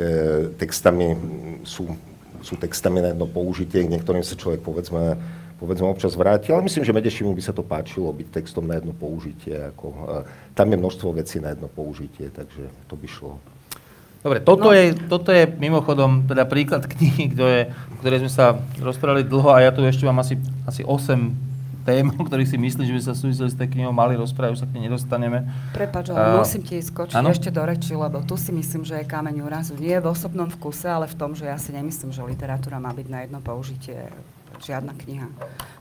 [0.55, 1.15] textami,
[1.63, 1.87] sú,
[2.43, 5.19] sú textami na jedno použitie, niektorým sa človek povedzme,
[5.59, 8.95] povedzme občas vráti, ale myslím, že Medešimu by sa to páčilo byť textom na jedno
[8.95, 9.55] použitie.
[9.75, 10.25] Ako, e,
[10.55, 13.35] tam je množstvo vecí na jedno použitie, takže to by šlo.
[14.21, 14.77] Dobre, toto, no.
[14.77, 17.73] je, toto je mimochodom teda príklad knihy, ktoré,
[18.05, 20.37] ktoré sme sa rozprávali dlho a ja tu ešte mám asi,
[20.69, 21.51] asi 8
[21.81, 24.61] tém, o ktorých si myslím, že by sa súviseli s tej knihou mali rozprávať, už
[24.61, 25.49] sa k nej nedostaneme.
[25.73, 27.33] Prepač, ale uh, musím ti skočiť ano?
[27.33, 29.73] ešte do reči, lebo tu si myslím, že je kameň úrazu.
[29.81, 33.07] Nie v osobnom vkuse, ale v tom, že ja si nemyslím, že literatúra má byť
[33.09, 34.13] na jedno použitie.
[34.61, 35.25] Žiadna kniha.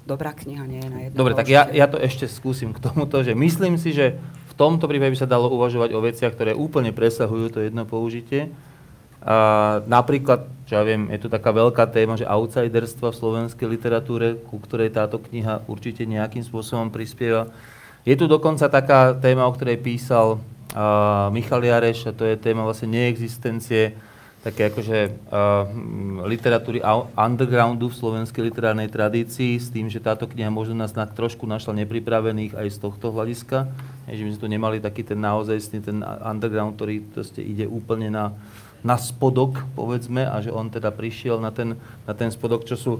[0.08, 1.52] Dobrá kniha nie je na jedno Dobre, použitie.
[1.52, 4.16] tak ja, ja to ešte skúsim k tomuto, že myslím si, že
[4.60, 8.52] tomto prípade by sa dalo uvažovať o veciach, ktoré úplne presahujú to jedno použitie.
[9.24, 14.36] A napríklad, čo ja viem, je to taká veľká téma, že outsiderstva v slovenskej literatúre,
[14.48, 17.48] ku ktorej táto kniha určite nejakým spôsobom prispieva.
[18.04, 22.64] Je tu dokonca taká téma, o ktorej písal uh, Michal Jareš, a to je téma
[22.64, 23.92] vlastne neexistencie
[24.40, 25.68] také akože uh,
[26.24, 26.80] literatúry
[27.12, 31.76] undergroundu v slovenskej literárnej tradícii s tým, že táto kniha možno nás na, trošku našla
[31.84, 33.68] nepripravených aj z tohto hľadiska.
[34.08, 37.04] Je, že my sme tu nemali taký ten naozaj ten underground, ktorý
[37.36, 38.32] ide úplne na,
[38.80, 41.76] na spodok, povedzme, a že on teda prišiel na ten,
[42.08, 42.92] na ten spodok, čo sú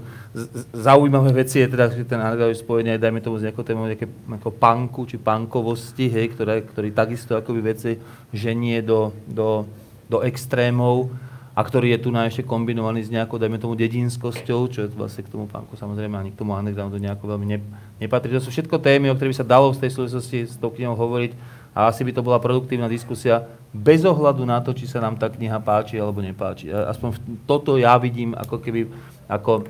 [0.77, 3.89] zaujímavé veci, je teda, že ten underground je spojený aj, dajme tomu, s nejakou témou
[3.89, 7.97] nejaké, ako punku, či punkovosti, hej, ktoré, ktorý takisto akoby veci
[8.29, 9.65] ženie do, do,
[10.05, 11.09] do extrémov
[11.51, 15.31] a ktorý je tu na ešte kombinovaný s nejakou, dajme tomu, dedinskosťou, čo vlastne k
[15.31, 17.57] tomu pánku samozrejme ani k tomu undergroundu nejako veľmi ne,
[17.99, 18.31] nepatrí.
[18.39, 20.95] To sú všetko témy, o ktorých by sa dalo z tej súvislosti s tou knihou
[20.95, 21.35] hovoriť
[21.75, 25.31] a asi by to bola produktívna diskusia bez ohľadu na to, či sa nám tá
[25.31, 26.67] kniha páči alebo nepáči.
[26.67, 28.91] Aspoň toto ja vidím ako keby
[29.31, 29.63] ako,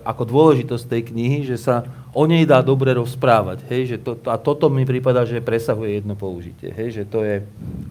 [0.00, 1.84] ako dôležitosť tej knihy, že sa
[2.16, 3.60] o nej dá dobre rozprávať.
[3.68, 3.80] Hej?
[3.92, 6.72] Že to, a toto mi prípada, že presahuje jedno použitie.
[6.72, 7.00] Hej?
[7.00, 7.36] Že to je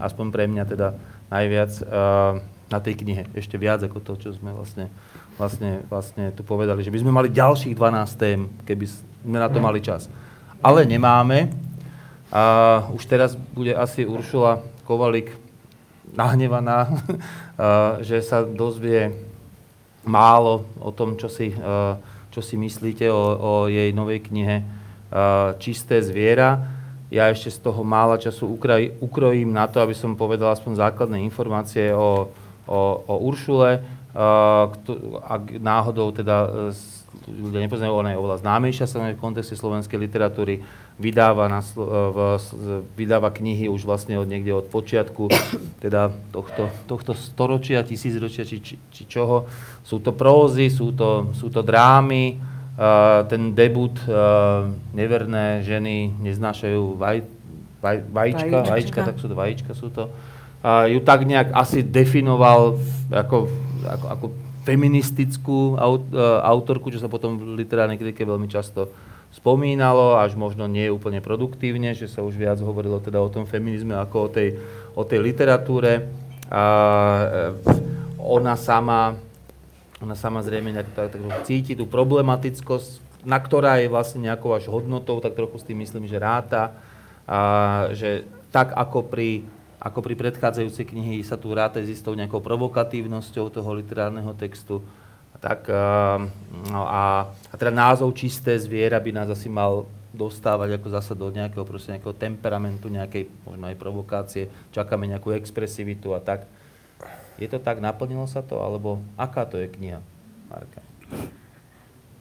[0.02, 0.98] aspoň pre mňa teda
[1.30, 2.42] najviac uh,
[2.74, 3.30] na tej knihe.
[3.38, 4.90] Ešte viac ako to, čo sme vlastne,
[5.38, 6.82] vlastne, vlastne tu povedali.
[6.82, 10.10] Že by sme mali ďalších 12 tém, keby sme na to mali čas.
[10.66, 11.54] Ale nemáme.
[12.34, 15.38] A už teraz bude asi Uršula Kovalik
[16.18, 16.90] nahnevaná,
[18.08, 19.14] že sa dozvie
[20.02, 21.54] málo o tom, čo si,
[22.34, 24.66] čo si myslíte o, o jej novej knihe
[25.62, 26.58] Čisté zviera.
[27.14, 28.50] Ja ešte z toho mála času
[28.98, 32.34] ukrojím na to, aby som povedal aspoň základné informácie o,
[32.68, 33.84] o, o Uršule.
[35.26, 36.78] Ak náhodou teda e,
[37.26, 40.62] ľudia nepoznajú, ona je oveľa známejšia sa v kontexte slovenskej literatúry,
[41.02, 42.38] vydáva, na, v,
[42.94, 45.34] vydáva knihy už vlastne od niekde od počiatku
[45.84, 49.50] teda tohto, tohto storočia, tisícročia či, či, či čoho.
[49.82, 57.02] Sú to prózy, sú to, sú to drámy, uh, ten debut uh, Neverné ženy neznášajú
[57.02, 57.26] vaj,
[57.82, 60.14] vaj, vajíčka, vajíčka, vajíčka, tak sú to vajíčka, sú to
[60.64, 62.80] ju tak nejak asi definoval
[63.12, 63.52] ako,
[63.84, 64.26] ako, ako
[64.64, 68.88] feministickú aut, e, autorku, čo sa potom v literárnej kritike veľmi často
[69.36, 73.92] spomínalo, až možno nie úplne produktívne, že sa už viac hovorilo teda o tom feminizme
[73.98, 74.50] ako o tej,
[74.96, 76.08] o tej literatúre.
[76.48, 76.64] A,
[77.28, 77.80] e,
[78.24, 79.20] ona sama,
[80.00, 84.72] ona sama zrejme nejak tak, tak cíti tú problematickosť, na ktorá je vlastne nejakou až
[84.72, 86.72] hodnotou, tak trochu s tým myslím, že ráta.
[87.28, 88.24] A, že
[88.56, 89.44] tak ako pri
[89.84, 94.80] ako pri predchádzajúcej knihy sa tu ráta s istou nejakou provokatívnosťou toho literárneho textu.
[95.44, 95.68] Tak,
[96.72, 99.84] no a, a teda názov Čisté zviera by nás asi mal
[100.16, 106.16] dostávať ako zasa do nejakého, proste nejakého temperamentu, nejakej možno aj provokácie, čakáme nejakú expresivitu
[106.16, 106.48] a tak.
[107.36, 110.00] Je to tak, naplnilo sa to, alebo aká to je kniha,
[110.48, 110.80] Marka?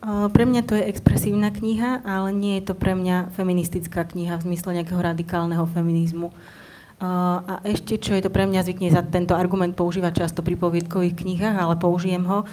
[0.03, 4.51] Pre mňa to je expresívna kniha, ale nie je to pre mňa feministická kniha v
[4.51, 6.35] zmysle nejakého radikálneho feminizmu.
[7.03, 11.19] A ešte, čo je to pre mňa zvykne za tento argument používať často pri poviedkových
[11.19, 12.47] knihách, ale použijem ho,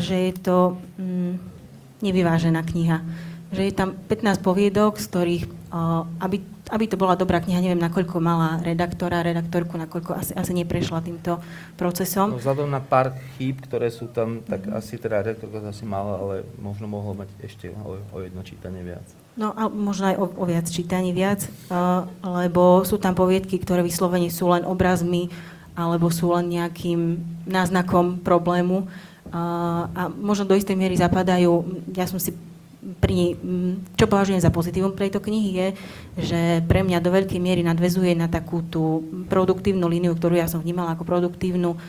[0.00, 1.36] že je to mm,
[2.00, 3.04] nevyvážená kniha.
[3.52, 5.44] Že je tam 15 poviedok, z ktorých,
[6.24, 6.40] aby,
[6.72, 11.36] aby to bola dobrá kniha, neviem, nakoľko mala redaktora, redaktorku, nakoľko asi, asi neprešla týmto
[11.76, 12.32] procesom.
[12.32, 14.80] No, vzhľadom na pár chýb, ktoré sú tam, tak mm-hmm.
[14.80, 19.04] asi teda redaktorka asi mala, ale možno mohlo mať ešte o, o jedno čítanie viac.
[19.40, 22.04] No a možno aj o, o viac čítaní viac, uh,
[22.44, 25.32] lebo sú tam poviedky, ktoré vyslovene sú len obrazmi
[25.72, 27.16] alebo sú len nejakým
[27.48, 28.84] náznakom problému.
[29.32, 31.64] Uh, a možno do istej miery zapadajú,
[31.96, 32.36] ja som si
[33.00, 33.36] pri,
[33.96, 35.68] čo považujem za pozitívum tejto knihy je,
[36.20, 40.60] že pre mňa do veľkej miery nadvezuje na takú tú produktívnu líniu, ktorú ja som
[40.60, 41.80] vnímala ako produktívnu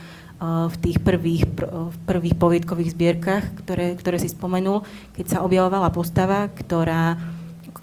[0.42, 4.82] v tých prvých, v prvých poviedkových zbierkach, ktoré, ktoré si spomenul,
[5.14, 7.14] keď sa objavovala postava, ktorá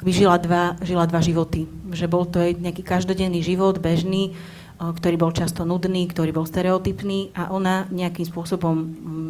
[0.03, 1.67] by žila dva, žila dva životy.
[1.91, 4.39] Že bol to nejaký každodenný život, bežný,
[4.79, 8.75] ktorý bol často nudný, ktorý bol stereotypný a ona nejakým spôsobom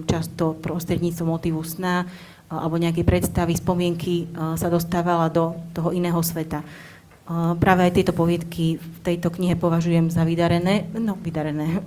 [0.04, 2.04] často prostredníctvom motivu sna
[2.48, 6.64] alebo nejakej predstavy, spomienky sa dostávala do toho iného sveta.
[7.60, 11.84] Práve aj tieto poviedky v tejto knihe považujem za vydarené, no vydarené,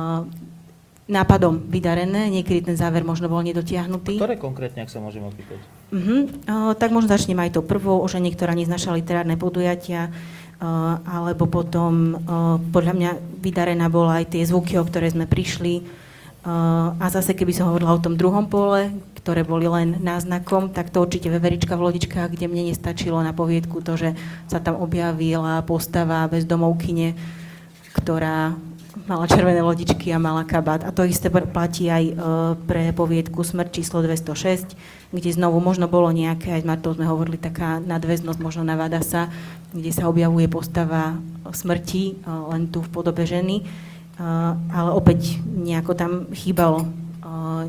[1.16, 4.16] nápadom vydarené, niekedy ten záver možno bol nedotiahnutý.
[4.16, 5.60] Ktoré konkrétne, ak sa môžem opýtať?
[5.92, 6.26] Uh-huh.
[6.48, 12.18] Uh, tak možno začnem aj to prvou, že niektorá neznaša literárne podujatia, uh, alebo potom
[12.18, 13.10] uh, podľa mňa
[13.42, 15.84] vydarená bola aj tie zvuky, o ktoré sme prišli.
[16.44, 18.92] Uh, a zase, keby som hovorila o tom druhom pole,
[19.24, 23.80] ktoré boli len náznakom, tak to určite veverička v lodičkách, kde mne nestačilo na poviedku
[23.80, 24.12] to, že
[24.52, 27.16] sa tam objavila postava bezdomovkyne,
[27.96, 28.52] ktorá
[29.06, 30.86] mala červené lodičky a mala kabát.
[30.86, 32.14] A to isté platí aj uh,
[32.64, 34.78] pre poviedku Smrť číslo 206,
[35.10, 39.28] kde znovu možno bolo nejaké, aj s Martou sme hovorili, taká nadväznosť možno na Vadasa,
[39.74, 41.18] kde sa objavuje postava
[41.50, 43.66] smrti, uh, len tu v podobe ženy.
[44.14, 46.86] Uh, ale opäť nejako tam chýbalo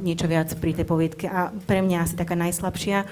[0.05, 1.25] niečo viac pri tej poviedke.
[1.25, 3.07] A pre mňa asi taká najslabšia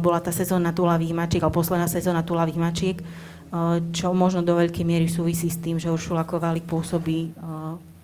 [0.00, 2.96] bola tá sezóna Tulavých mačiek, alebo posledná sezóna Tulavých mačiek,
[3.96, 7.32] čo možno do veľkej miery súvisí s tým, že Uršula Koválik pôsobí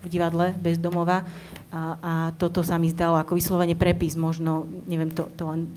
[0.01, 1.25] v divadle bez domova
[1.75, 5.67] a, a toto sa mi zdalo ako vyslovene prepis, možno, neviem, to, to len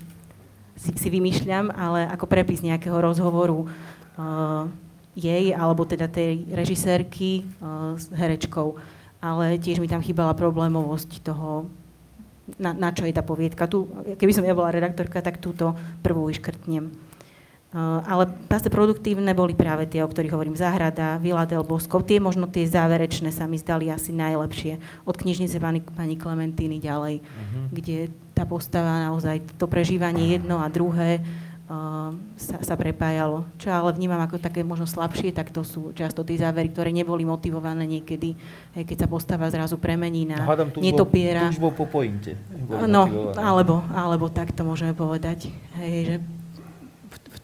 [0.79, 4.63] si, si vymýšľam, ale ako prepis nejakého rozhovoru uh,
[5.11, 8.79] jej, alebo teda tej režisérky uh, s herečkou.
[9.19, 11.67] Ale tiež mi tam chýbala problémovosť toho,
[12.55, 13.67] na, na čo je tá poviedka.
[13.67, 13.83] Tu,
[14.15, 17.08] keby som ja bola redaktorka, tak túto prvú vyškrtnem.
[17.69, 17.77] Eh,
[18.09, 22.01] ale zase produktívne boli práve tie, o ktorých hovorím, Záhrada, Vila del Bosco.
[22.01, 25.05] Tie možno tie záverečné sa mi zdali asi najlepšie.
[25.05, 27.65] Od knižnice pani, pani Klementíny ďalej, uh-huh.
[27.69, 32.09] kde tá postava naozaj, to prežívanie jedno a druhé uh,
[32.41, 33.45] sa, sa prepájalo.
[33.61, 37.21] Čo ale vnímam ako také možno slabšie, tak to sú často tie závery, ktoré neboli
[37.21, 38.33] motivované niekedy,
[38.73, 41.53] hej, keď sa postava zrazu premení na Hádam, netopiera.
[41.53, 42.33] Túžbou po pointe.
[42.89, 45.53] No, alebo, alebo tak to môžeme povedať.
[45.77, 46.15] Hej, že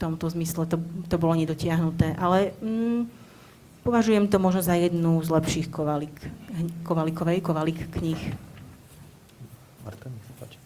[0.05, 0.77] tomto zmysle to,
[1.09, 2.13] to bolo nedotiahnuté.
[2.21, 3.09] Ale mm,
[3.81, 6.13] považujem to možno za jednu z lepších kovalik,
[6.85, 8.21] kovalikovej, kovalik kníh.
[9.81, 10.57] Marta, nech sa páči.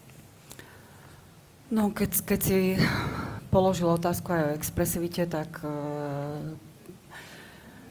[1.72, 2.58] No, keď, keď si
[3.48, 5.72] položil otázku aj o expresivite, tak uh,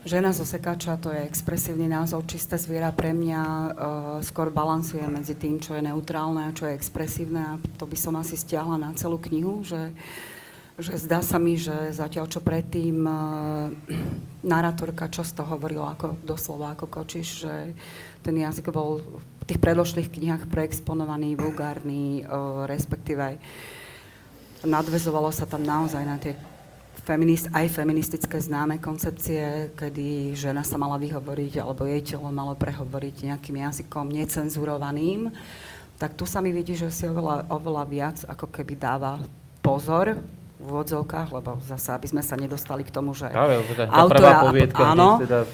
[0.07, 3.67] Žena zo sekáča, to je expresívny názov, čisté zviera pre mňa uh,
[4.23, 8.15] skôr balansuje medzi tým, čo je neutrálne a čo je expresívne a to by som
[8.15, 10.28] asi stiahla na celú knihu, že uh,
[10.79, 13.67] že zdá sa mi, že zatiaľ čo predtým uh,
[14.39, 17.53] narátorka často hovorila ako, doslova ako kočiš, že
[18.23, 23.35] ten jazyk bol v tých predložných knihách preexponovaný, vulgárny, uh, respektíve
[24.63, 26.39] nadvezovalo sa tam naozaj na tie
[27.03, 33.35] feminist, aj feministické známe koncepcie, kedy žena sa mala vyhovoriť, alebo jej telo malo prehovoriť
[33.35, 35.27] nejakým jazykom necenzurovaným,
[35.99, 39.19] tak tu sa mi vidí, že si oveľa, oveľa viac ako keby dáva
[39.59, 44.31] pozor v úvodzovkách, lebo zase, aby sme sa nedostali k tomu, že Práve, tá prvá
[44.43, 45.47] poviedka, áno, teda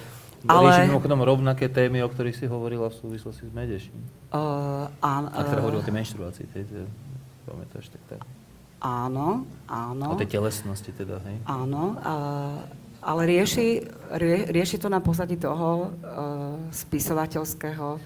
[0.50, 0.66] ale...
[0.66, 4.02] rieši mimochodom rovnaké témy, o ktorých si hovorila v súvislosti s Medeším.
[4.34, 6.86] Uh, áno, uh, Ak teda hovorí o tej menštruácii, tej, tej,
[7.46, 8.26] to ešte tak.
[8.82, 10.08] Áno, áno.
[10.14, 11.38] O tej telesnosti teda, hej?
[11.46, 12.58] Áno, uh,
[13.06, 13.86] ale rieši,
[14.18, 18.02] rie, rieši to na pozadí toho uh, spisovateľského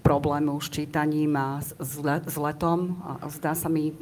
[0.00, 2.96] problému s čítaním a s, s letom.
[3.04, 3.92] A zdá sa mi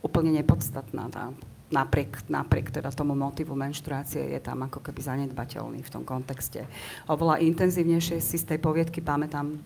[0.00, 1.32] úplne nepodstatná tá
[1.70, 6.66] napriek, napriek teda tomu motivu menštruácie je tam ako keby zanedbateľný v tom kontexte.
[7.10, 9.58] Oveľa intenzívnejšie si z tej poviedky pamätám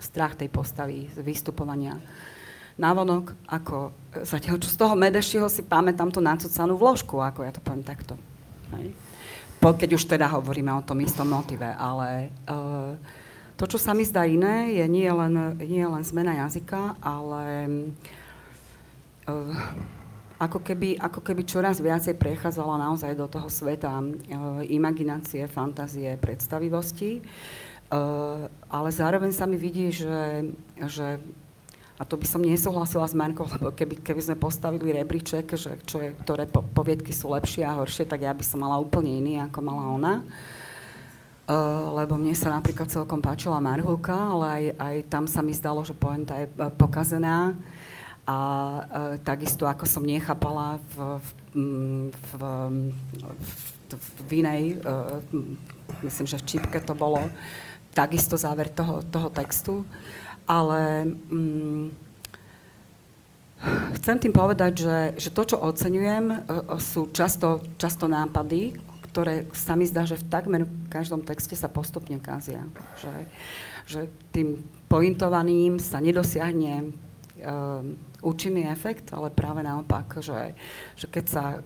[0.00, 1.98] strach tej postavy, z vystupovania
[2.78, 3.90] návonok, ako
[4.22, 8.14] zatiaľ čo z toho Medešího si pamätám tú nacucanú vložku, ako ja to poviem takto.
[9.58, 12.94] Po, keď už teda hovoríme o tom istom motive, ale uh,
[13.58, 17.66] to, čo sa mi zdá iné, je nie len, nie len zmena jazyka, ale
[19.26, 19.97] uh,
[20.38, 27.18] ako keby, ako keby čoraz viacej prechádzala naozaj do toho sveta uh, imaginácie, fantázie, predstavivosti.
[27.90, 30.46] Uh, ale zároveň sa mi vidí, že,
[30.78, 31.18] že
[31.98, 35.98] a to by som nesúhlasila s Markou, lebo keby, keby sme postavili rebríček, že čo
[35.98, 39.42] je, ktoré po, poviedky sú lepšie a horšie, tak ja by som mala úplne iný,
[39.42, 40.14] ako mala ona.
[41.48, 45.80] Uh, lebo mne sa napríklad celkom páčila Marhulka, ale aj, aj tam sa mi zdalo,
[45.82, 47.56] že poenta je pokazená.
[48.28, 48.82] A e,
[49.24, 51.28] takisto, ako som nechápala v, v,
[52.12, 52.42] v,
[53.88, 54.92] v, v inej, e,
[56.04, 57.24] myslím, že v Čipke to bolo,
[57.96, 59.80] takisto záver toho, toho textu.
[60.44, 61.88] Ale mm,
[63.96, 66.36] chcem tým povedať, že, že to, čo oceňujem, e,
[66.84, 68.76] sú často, často nápady,
[69.08, 70.62] ktoré sa mi zdá, že v takmer
[70.92, 72.60] každom texte sa postupne kazia.
[73.00, 73.14] Že,
[73.88, 74.00] že
[74.36, 74.60] tým
[74.92, 77.07] pointovaným sa nedosiahne
[77.40, 80.58] um, účinný efekt, ale práve naopak, že,
[80.98, 81.58] že keď sa e,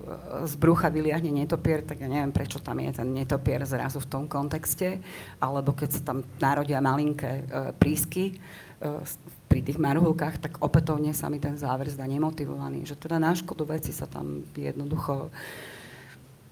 [0.44, 4.24] z brucha vyliahne netopier, tak ja neviem, prečo tam je ten netopier zrazu v tom
[4.28, 5.00] kontexte,
[5.40, 8.36] alebo keď sa tam narodia malinké uh, prísky
[8.84, 9.00] uh,
[9.48, 12.84] pri tých marhulkách, tak opätovne sa mi ten záver zdá nemotivovaný.
[12.84, 15.32] Že teda na škodu veci sa tam jednoducho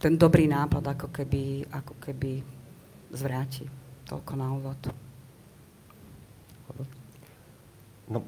[0.00, 2.40] ten dobrý nápad ako keby, ako keby
[3.12, 3.68] zvráti.
[4.08, 4.80] Toľko na úvod.
[8.10, 8.26] No,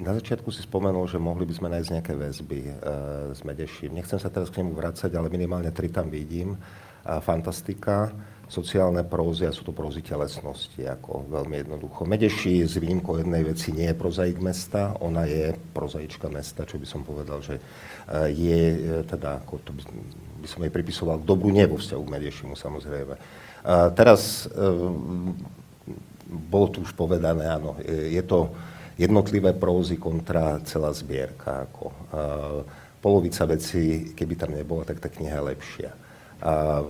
[0.00, 2.72] na začiatku si spomenul, že mohli by sme nájsť nejaké väzby e,
[3.36, 3.92] s Medeším.
[3.92, 6.56] Nechcem sa teraz k nemu vrácať, ale minimálne tri tam vidím.
[6.56, 6.58] E,
[7.20, 8.08] fantastika,
[8.50, 12.08] sociálne prózy a sú to prózy telesnosti, ako veľmi jednoducho.
[12.08, 16.86] Medeši z výnimkou jednej veci nie je prozaik mesta, ona je prozaička mesta, čo by
[16.88, 17.62] som povedal, že
[18.34, 18.62] je
[19.06, 19.86] teda, ako to by,
[20.42, 23.14] by som jej pripisoval k dobru, nie vo vzťahu k Medešimu samozrejme.
[23.62, 24.50] A teraz
[26.26, 28.50] bolo tu už povedané, áno, je to
[29.00, 31.64] jednotlivé prózy kontra celá zbierka.
[31.72, 31.88] Ako,
[33.00, 35.90] polovica vecí, keby tam nebola, tak tá kniha je lepšia.
[36.40, 36.84] A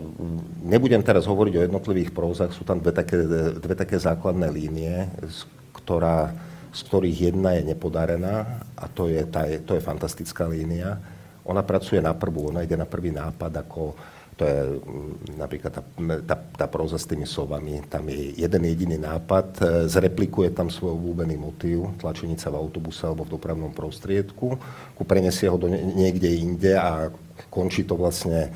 [0.62, 3.18] nebudem teraz hovoriť o jednotlivých prózach, sú tam dve také,
[3.58, 6.30] dve také základné línie, z, ktorá,
[6.70, 11.02] z ktorých jedna je nepodarená a to je, tá, to je fantastická línia.
[11.42, 13.98] Ona pracuje na prvú, ona ide na prvý nápad ako
[14.40, 15.84] to je mm, napríklad tá,
[16.24, 17.84] tá, tá próza s tými sovami.
[17.92, 23.28] Tam je jeden jediný nápad, e, zreplikuje tam svoj obľúbený motív, tlačenica v autobuse alebo
[23.28, 24.56] v dopravnom prostriedku,
[24.96, 27.12] ku prenesie ho do niekde inde a
[27.52, 28.48] končí to vlastne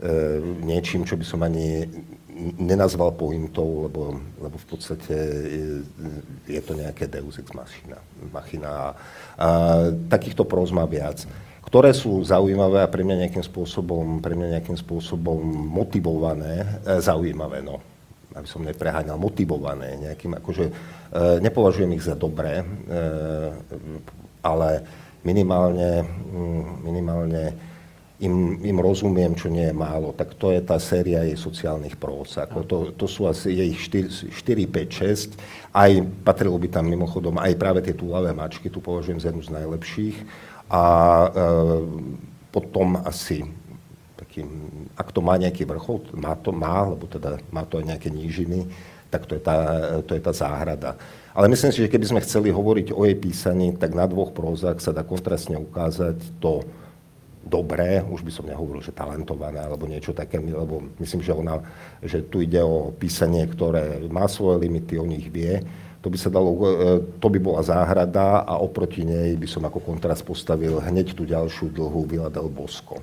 [0.00, 1.84] e, niečím, čo by som ani
[2.56, 5.16] nenazval pointou, lebo, lebo v podstate
[5.52, 5.64] je,
[6.48, 8.00] je to nejaké deus ex machina.
[8.32, 8.88] machina a,
[9.36, 9.48] a
[10.08, 11.28] takýchto próz má viac
[11.66, 17.58] ktoré sú zaujímavé a pre mňa nejakým spôsobom, pre mňa nejakým spôsobom motivované, e, zaujímavé,
[17.58, 17.82] no,
[18.38, 20.72] aby som nepreháňal, motivované nejakým, akože e,
[21.42, 22.64] nepovažujem ich za dobré, e,
[24.46, 24.86] ale
[25.26, 27.44] minimálne, mm, minimálne
[28.22, 30.14] im, im rozumiem, čo nie je málo.
[30.14, 32.48] Tak to je tá séria jej sociálnych prác.
[32.48, 35.76] Ako to, to sú asi jej 4, 4, 5, 6.
[35.76, 35.92] Aj
[36.24, 40.16] patrilo by tam mimochodom aj práve tie túlavé mačky, tu považujem za jednu z najlepších
[40.70, 40.82] a
[41.26, 41.30] e,
[42.50, 43.46] potom asi
[44.16, 44.48] takým,
[44.96, 48.68] ak to má nejaký vrchol, má to, má, lebo teda má to aj nejaké nížiny,
[49.08, 49.56] tak to je tá,
[50.02, 50.98] to je tá záhrada.
[51.36, 54.80] Ale myslím si, že keby sme chceli hovoriť o jej písaní, tak na dvoch prózach
[54.80, 56.64] sa dá kontrastne ukázať to
[57.46, 61.62] dobré, už by som nehovoril, že talentované alebo niečo také, lebo myslím, že, ona,
[62.02, 65.62] že tu ide o písanie, ktoré má svoje limity, o nich vie,
[66.06, 69.82] to by sa dalo, e, to by bola záhrada a oproti nej by som ako
[69.82, 73.02] kontrast postavil hneď tú ďalšiu dlhú Villa del Bosco,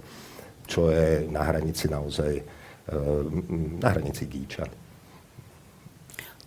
[0.64, 2.44] čo je na hranici naozaj, e,
[3.76, 4.64] na hranici Gíča.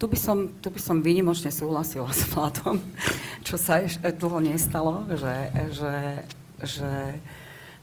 [0.01, 2.81] Tu by, som, tu by som výnimočne súhlasila s Vladom,
[3.45, 5.37] čo sa ešte dlho nestalo, že,
[5.77, 5.95] že,
[6.65, 6.91] že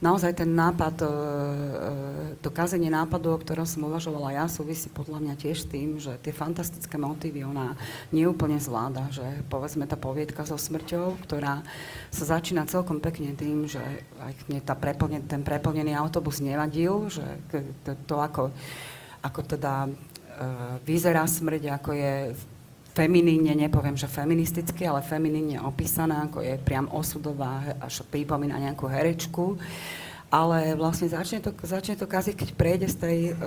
[0.03, 1.11] naozaj ten nápad, e, e,
[2.43, 6.35] to kazenie nápadu, o ktorom som uvažovala ja, súvisí podľa mňa tiež tým, že tie
[6.35, 7.79] fantastické motívy ona
[8.11, 11.63] neúplne zvláda, že povedzme tá poviedka so smrťou, ktorá
[12.11, 13.79] sa začína celkom pekne tým, že
[14.19, 17.23] aj tá preplne, ten preplnený autobus nevadil, že
[17.87, 18.51] to, to ako,
[19.23, 19.89] ako teda e,
[20.83, 22.13] vyzerá smrť, ako je
[22.93, 29.57] feminíne, nepoviem, že feministicky, ale feminíne opísaná, ako je priam osudová, až pripomína nejakú herečku.
[30.33, 33.37] Ale vlastne začne to, začne to kaziť, keď prejde z tej uh,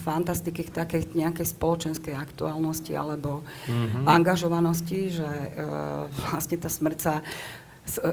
[0.00, 4.08] fantastiky k takej nejakej spoločenskej aktuálnosti alebo mm-hmm.
[4.08, 7.20] angažovanosti, že uh, vlastne tá smrť sa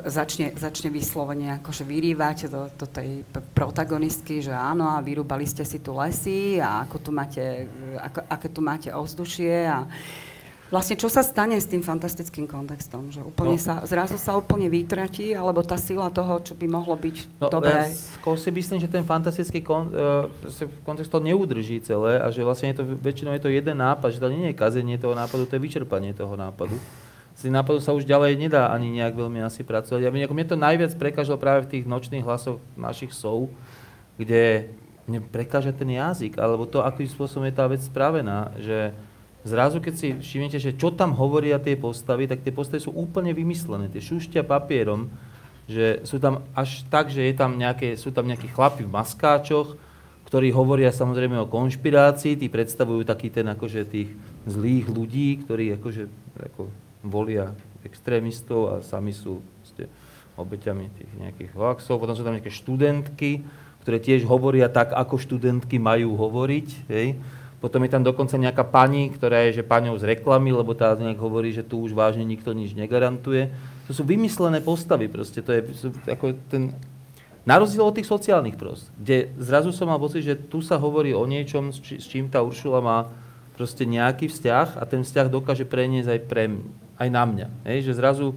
[0.09, 3.21] začne, začne vyslovene akože vyrývať do, do tej
[3.53, 7.69] protagonistky, že áno, a vyrúbali ste si tu lesy a ako tu máte,
[8.01, 9.85] ako, aké tu máte ovzdušie a
[10.69, 13.09] Vlastne čo sa stane s tým fantastickým kontextom?
[13.09, 13.61] Že úplne no.
[13.61, 17.89] sa, zrazu sa úplne vytratí, alebo tá sila toho, čo by mohlo byť no, dobré?
[17.89, 20.29] Ja si myslím, že ten fantastický kon, uh,
[20.85, 24.21] kontext to neudrží celé a že vlastne je to, väčšinou je to jeden nápad, že
[24.21, 26.77] to nie je kazenie toho nápadu, to je vyčerpanie toho nápadu.
[27.33, 30.05] Z tým nápadu sa už ďalej nedá ani nejak veľmi asi pracovať.
[30.05, 33.49] Ja, mne to najviac prekážalo práve v tých nočných hlasoch našich sov,
[34.21, 34.69] kde
[35.09, 38.93] mne prekáža ten jazyk, alebo to, akým spôsobom je tá vec spravená, že
[39.49, 43.33] zrazu keď si všimnete, že čo tam hovoria tie postavy, tak tie postavy sú úplne
[43.33, 45.09] vymyslené, tie šušťa papierom,
[45.65, 49.77] že sú tam až tak, že je tam nejaké, sú tam nejakí chlapi v maskáčoch,
[50.29, 54.13] ktorí hovoria samozrejme o konšpirácii, tí predstavujú taký ten akože tých
[54.45, 56.05] zlých ľudí, ktorí akože
[56.53, 56.69] ako
[57.01, 59.89] volia extrémistov a sami sú ste,
[60.37, 61.97] obeťami tých nejakých hoaxov.
[61.97, 63.41] Potom sú tam nejaké študentky,
[63.81, 66.67] ktoré tiež hovoria tak, ako študentky majú hovoriť.
[66.93, 67.17] Hej
[67.59, 71.19] potom je tam dokonca nejaká pani, ktorá je že paňou z reklamy, lebo tá nejak
[71.19, 73.51] hovorí, že tu už vážne nikto nič negarantuje.
[73.87, 75.43] To sú vymyslené postavy proste.
[75.43, 75.67] To je
[76.07, 76.71] ako ten,
[77.43, 81.11] na rozdiel od tých sociálnych prost, kde zrazu som mal pocit, že tu sa hovorí
[81.11, 83.11] o niečom, s, či, s čím tá Uršula má
[83.59, 86.43] proste nejaký vzťah a ten vzťah dokáže preniesť aj, pre,
[86.95, 87.47] aj na mňa.
[87.67, 87.91] Hej?
[87.91, 88.27] Že zrazu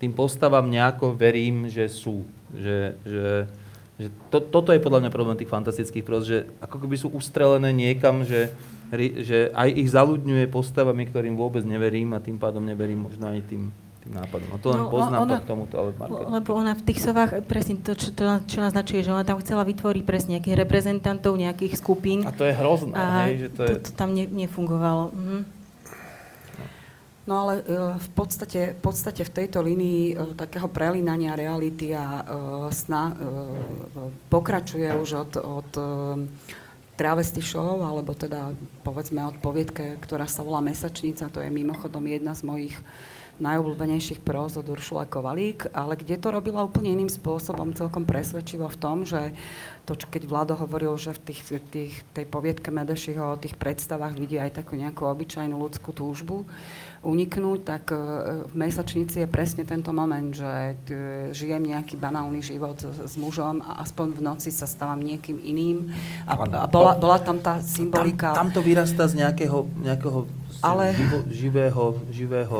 [0.00, 2.24] tým postavám nejako verím, že sú.
[2.56, 3.26] Že, že,
[3.96, 7.72] že to, toto je podľa mňa problém tých fantastických pros, že ako keby sú ustrelené
[7.72, 8.52] niekam, že,
[9.24, 13.72] že aj ich zaludňuje postavami, ktorým vôbec neverím a tým pádom neverím možno aj tým,
[14.04, 14.48] tým nápadom.
[14.52, 16.28] No to len no, poznámka ona, k tomuto, ale Market.
[16.28, 19.64] Lebo ona v tých sovách, presne to, čo, to, čo naznačuje, že ona tam chcela
[19.64, 22.28] vytvoriť presne nejakých reprezentantov, nejakých skupín.
[22.28, 23.68] A to je hrozné, a hej, že to, je...
[23.80, 25.08] to, to tam ne, nefungovalo.
[25.16, 25.55] Mhm.
[27.26, 32.22] No ale uh, v, podstate, v podstate v tejto línii uh, takého prelínania reality a
[32.22, 33.12] uh, sna
[34.30, 35.70] pokračuje už od, od
[36.96, 42.32] travesty show, alebo teda povedzme od poviedke, ktorá sa volá Mesačnica, to je mimochodom jedna
[42.32, 42.76] z mojich
[43.36, 48.80] najobľúbenejších próz od Uršula Kovalík, ale kde to robila úplne iným spôsobom, celkom presvedčivo v
[48.80, 49.36] tom, že
[49.84, 54.16] to, čo keď Vlado hovoril, že v tých, tých, tej poviedke Medešiho o tých predstavách
[54.16, 56.48] vidí aj takú nejakú obyčajnú ľudskú túžbu,
[57.06, 57.98] uniknúť, tak e,
[58.50, 60.98] v mesačnici je presne tento moment, že e,
[61.30, 65.94] žijem nejaký banálny život s mužom a aspoň v noci sa stávam niekým iným.
[66.26, 68.34] A, a bola, bola tam tá symbolika...
[68.34, 70.26] Tam, tam to vyrastá z nejakého, nejakého
[70.60, 70.90] ale...
[70.98, 72.58] živo, živého, živého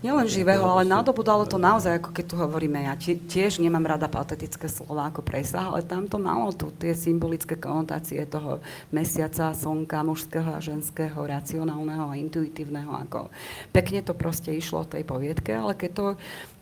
[0.00, 4.64] Nielen živého, ale nadobudalo to naozaj, ako keď tu hovoríme, ja tiež nemám rada patetické
[4.64, 10.56] slova ako presah, ale tam to malo tu tie symbolické konotácie toho mesiaca, slnka, mužského
[10.56, 12.88] a ženského, racionálneho a intuitívneho.
[12.96, 13.28] Ako
[13.76, 16.06] pekne to proste išlo v tej poviedke, ale keď to,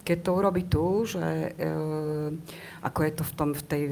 [0.02, 1.70] keď to urobí tu, že e,
[2.82, 3.82] ako je to v, tom, v tej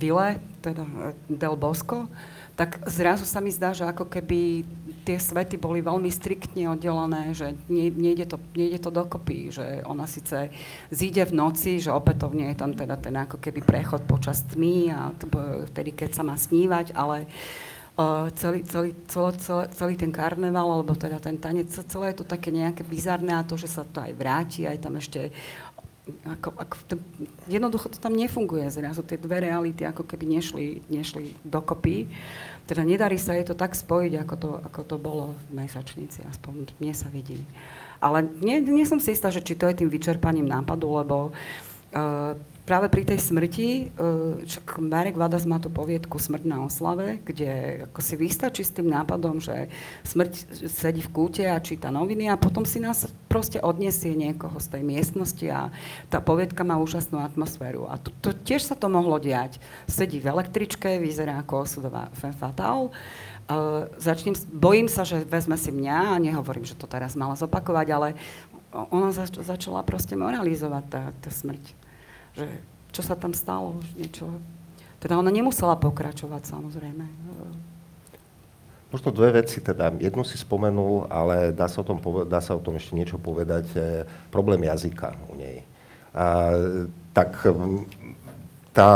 [0.00, 0.88] vile, teda
[1.28, 2.08] Del Bosco,
[2.56, 4.64] tak zrazu sa mi zdá, že ako keby
[5.08, 10.04] tie svety boli veľmi striktne oddelené, že nie, nejde, to, nejde to dokopy, že ona
[10.04, 10.52] síce
[10.92, 15.08] zíde v noci, že opätovne je tam teda ten ako keby prechod počas tmy a
[15.72, 17.24] vtedy, keď sa má snívať, ale
[17.96, 22.26] uh, celý, celý, celý, celý, celý ten karneval, alebo teda ten tanec, celé je to
[22.28, 25.32] také nejaké bizarné a to, že sa to aj vráti, aj tam ešte
[26.24, 26.94] ako, ako to,
[27.48, 29.04] jednoducho to tam nefunguje zrazu.
[29.04, 32.08] Tie dve reality ako keby nešli, nešli dokopy.
[32.68, 36.68] Teda nedarí sa je to tak spojiť, ako to, ako to bolo v mesačnici, aspoň
[36.76, 37.40] mne sa vidí.
[37.98, 42.36] Ale nie, nie som si istá, že či to je tým vyčerpaním nápadu, lebo uh,
[42.68, 47.82] práve pri tej smrti, uh, čak Marek Vadas má tú poviedku Smrť na oslave, kde
[47.88, 49.72] ako si vystačí s tým nápadom, že
[50.04, 54.76] smrť sedí v kúte a číta noviny a potom si nás proste odniesie niekoho z
[54.76, 55.72] tej miestnosti a
[56.12, 57.88] tá poviedka má úžasnú atmosféru.
[57.88, 59.56] A to, to tiež sa to mohlo diať.
[59.88, 62.92] Sedí v električke, vyzerá ako osudová fatale,
[63.48, 67.86] Uh, začnem, bojím sa, že vezme si mňa a nehovorím, že to teraz mala zopakovať,
[67.88, 68.08] ale
[68.92, 71.87] ona zač- začala proste moralizovať tá, tá smrť
[72.38, 72.46] že
[72.94, 74.30] čo sa tam stalo, niečo.
[74.98, 77.04] Teda ona nemusela pokračovať, samozrejme.
[78.88, 82.62] Možno dve veci, teda jednu si spomenul, ale dá sa o tom, dá sa o
[82.62, 83.68] tom ešte niečo povedať.
[84.32, 85.62] Problém jazyka u nej.
[86.16, 86.50] A,
[87.12, 87.36] tak
[88.72, 88.90] tá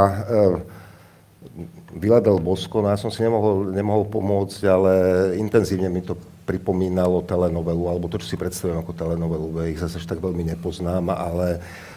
[1.93, 4.93] e, Bosco, no ja som si nemohol, nemohol pomôcť, ale
[5.37, 6.17] intenzívne mi to
[6.49, 11.61] pripomínalo telenovelu, alebo to, čo si predstavujem ako telenovelu, ich zase tak veľmi nepoznám, ale
[11.61, 11.92] Ehm,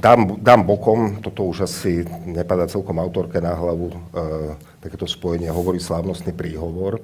[0.00, 3.98] dám, dám bokom, toto už asi nepadá celkom autorke na hlavu, e,
[4.84, 7.00] takéto spojenie hovorí slávnostný príhovor.
[7.00, 7.02] E,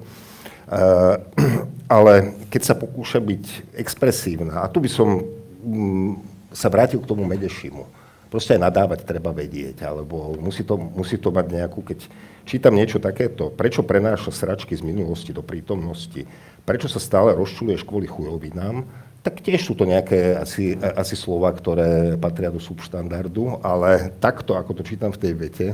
[1.89, 2.13] ale
[2.53, 5.21] keď sa pokúša byť expresívna, a tu by som
[5.65, 6.21] m,
[6.53, 7.85] sa vrátil k tomu Medešimu,
[8.29, 12.05] proste aj nadávať treba vedieť, alebo musí to, musí to mať nejakú, keď
[12.49, 16.25] čítam niečo takéto, prečo prenáša sračky z minulosti do prítomnosti,
[16.65, 18.85] prečo sa stále rozčuluješ kvôli chujovinám,
[19.23, 24.75] tak tiež sú to nejaké asi, asi slova, ktoré patria do subštandardu, ale takto, ako
[24.75, 25.67] to čítam v tej vete,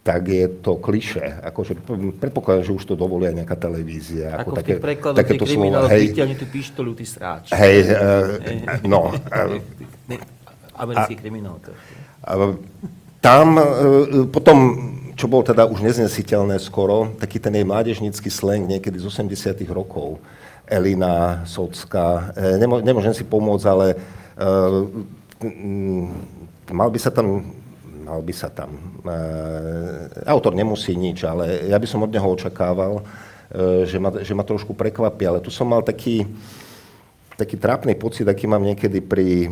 [0.00, 1.20] tak je to kliše.
[1.44, 1.76] Akože,
[2.16, 4.40] predpokladám, že už to dovolí aj nejaká televízia.
[4.40, 5.84] Ako, ako také, v takéto slova.
[5.92, 7.52] Hej, vyťahni tú pištolu, ty sráč.
[7.52, 8.40] Hej, uh,
[8.92, 9.12] no.
[10.72, 11.60] Americký kriminál.
[13.20, 14.56] Tam uh, potom,
[15.12, 20.24] čo bolo teda už neznesiteľné skoro, taký ten jej mládežnícky slang niekedy z 80 rokov,
[20.68, 22.32] Elina Socka.
[22.36, 23.86] E, Nemô, nemôžem si pomôcť, ale
[24.36, 24.84] uh,
[26.68, 27.56] mal by sa tam
[28.08, 28.72] mal by sa tam.
[29.04, 33.04] Uh, autor nemusí nič, ale ja by som od neho očakával,
[33.84, 35.28] že, ma, že ma trošku prekvapí.
[35.28, 36.24] Ale tu som mal taký,
[37.36, 39.48] taký trápny pocit, aký mám niekedy pri,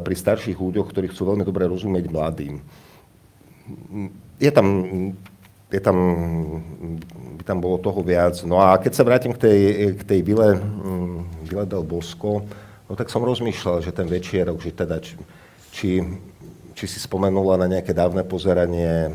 [0.00, 2.60] pri starších ľuďoch, ktorí chcú veľmi dobre rozumieť mladým.
[4.40, 4.66] Je tam
[5.66, 5.96] je tam,
[7.38, 8.38] by tam bolo toho viac.
[8.46, 9.60] No a keď sa vrátim k tej,
[9.98, 12.46] k tej vile, mm, vile del Bosco,
[12.86, 15.18] no tak som rozmýšľal, že ten večierok, že teda, či,
[15.74, 15.90] či,
[16.70, 19.12] či si spomenula na nejaké dávne pozeranie, e,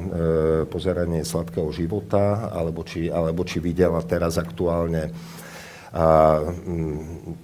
[0.68, 5.08] pozeranie sladkého života, alebo či, alebo či videla teraz aktuálne
[5.96, 7.36] a, m,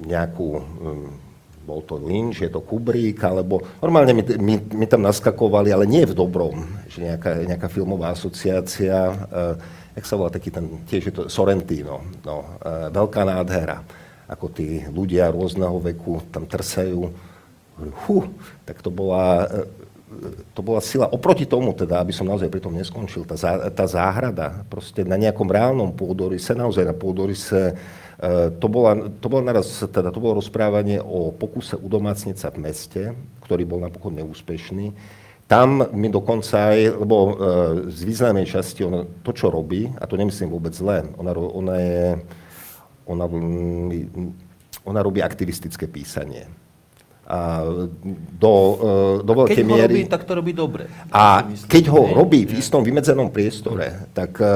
[0.00, 1.29] nejakú m,
[1.60, 6.08] bol to Lynch, je to Kubrick, alebo normálne mi, mi, mi tam naskakovali, ale nie
[6.08, 9.54] v dobrom, že nejaká, nejaká filmová asociácia, uh,
[9.94, 13.84] jak sa volá taký ten, tiež je to Sorrentino, no, uh, veľká nádhera.
[14.30, 17.10] ako tí ľudia rôzneho veku tam trsajú.
[18.06, 18.30] Hú,
[18.62, 19.66] tak to bola, e,
[20.54, 21.10] to bola sila.
[21.10, 25.18] Oproti tomu, teda, aby som naozaj pri tom neskončil, tá, zá, tá záhrada, proste na
[25.18, 27.74] nejakom reálnom pôdorise, naozaj na pôdorise,
[28.60, 33.02] to, bola, to, bola naraz, teda, to bolo rozprávanie o pokuse udomácniť sa v meste,
[33.48, 34.92] ktorý bol napokon neúspešný.
[35.48, 37.32] Tam mi dokonca aj, lebo e,
[37.90, 42.06] z významnej časti ona, to, čo robí, a to nemyslím vôbec zle, ona, ona, je,
[43.08, 43.26] ona,
[44.84, 46.59] ona robí aktivistické písanie
[47.30, 47.62] a
[48.34, 48.54] do,
[49.22, 49.70] e, do veľkej miery...
[49.70, 50.84] Keď ho robí, tak to robí dobre.
[51.14, 54.50] A keď ho robí v istom vymedzenom priestore, tak, e,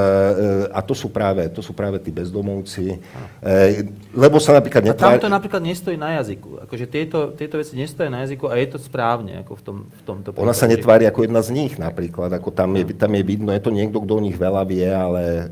[0.75, 5.14] a to sú práve, to sú práve tí bezdomovci, e, lebo sa napríklad netvár...
[5.14, 6.66] A tam to napríklad nestojí na jazyku.
[6.66, 10.03] Akože tieto, tieto veci nestojí na jazyku a je to správne ako v, tom, v
[10.03, 10.43] tomto prípade.
[10.43, 13.62] Ona sa netvári ako jedna z nich napríklad, ako tam je, tam je vidno, je
[13.62, 15.47] to niekto, kto o nich veľa vie, ale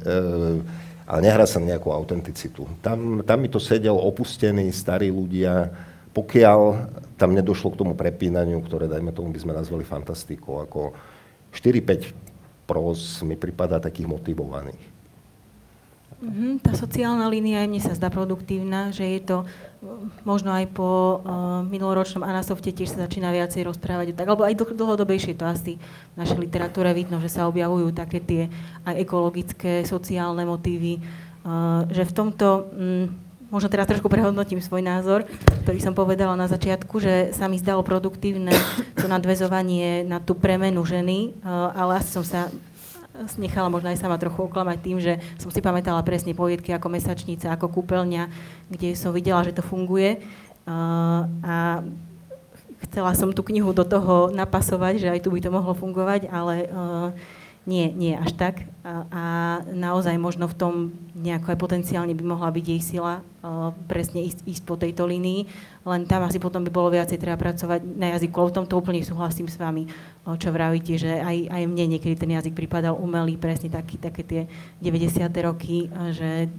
[1.03, 2.65] ale nehrá sa nejakú autenticitu.
[2.81, 5.69] Tam, tam mi to sedel opustení starí ľudia,
[6.13, 6.61] pokiaľ
[7.17, 10.93] tam nedošlo k tomu prepínaniu, ktoré, dajme tomu, by sme nazvali fantastikou, ako
[11.57, 14.93] 4-5 pros mi pripadá takých motivovaných.
[16.23, 19.37] Mm-hmm, tá sociálna línia mne sa zdá produktívna, že je to
[20.23, 25.35] možno aj po uh, minuloročnom Anasofte tiež sa začína viacej rozprávať, tak, alebo aj dlhodobejšie
[25.35, 25.83] to asi
[26.15, 28.43] v našej literatúre vidno, že sa objavujú také tie
[28.87, 31.03] aj ekologické, sociálne motívy,
[31.43, 33.11] uh, že v tomto um,
[33.53, 35.29] možno teraz trošku prehodnotím svoj názor,
[35.69, 38.51] ktorý som povedala na začiatku, že sa mi zdalo produktívne
[38.97, 41.47] to nadvezovanie na tú premenu ženy, eh,
[41.77, 42.49] ale asi som sa
[43.37, 47.53] nechala možno aj sama trochu oklamať tým, že som si pamätala presne poviedky ako mesačnica,
[47.53, 48.33] ako kúpeľňa,
[48.73, 50.17] kde som videla, že to funguje.
[50.17, 51.85] Eh, a
[52.89, 56.67] chcela som tú knihu do toho napasovať, že aj tu by to mohlo fungovať, ale
[56.69, 57.09] uh,
[57.63, 58.67] nie, nie až tak.
[58.83, 59.23] A, a
[59.71, 60.75] naozaj možno v tom
[61.15, 65.47] nejako aj potenciálne by mohla byť jej sila uh, presne ísť, ísť po tejto línii,
[65.87, 68.51] len tam asi potom by bolo viacej treba pracovať na jazyku.
[68.51, 72.35] V tomto úplne súhlasím s vami, uh, čo vravíte, že aj, aj mne niekedy ten
[72.35, 74.43] jazyk pripadal umelý, presne taký, také tie
[74.83, 75.23] 90.
[75.47, 76.51] roky, uh, že...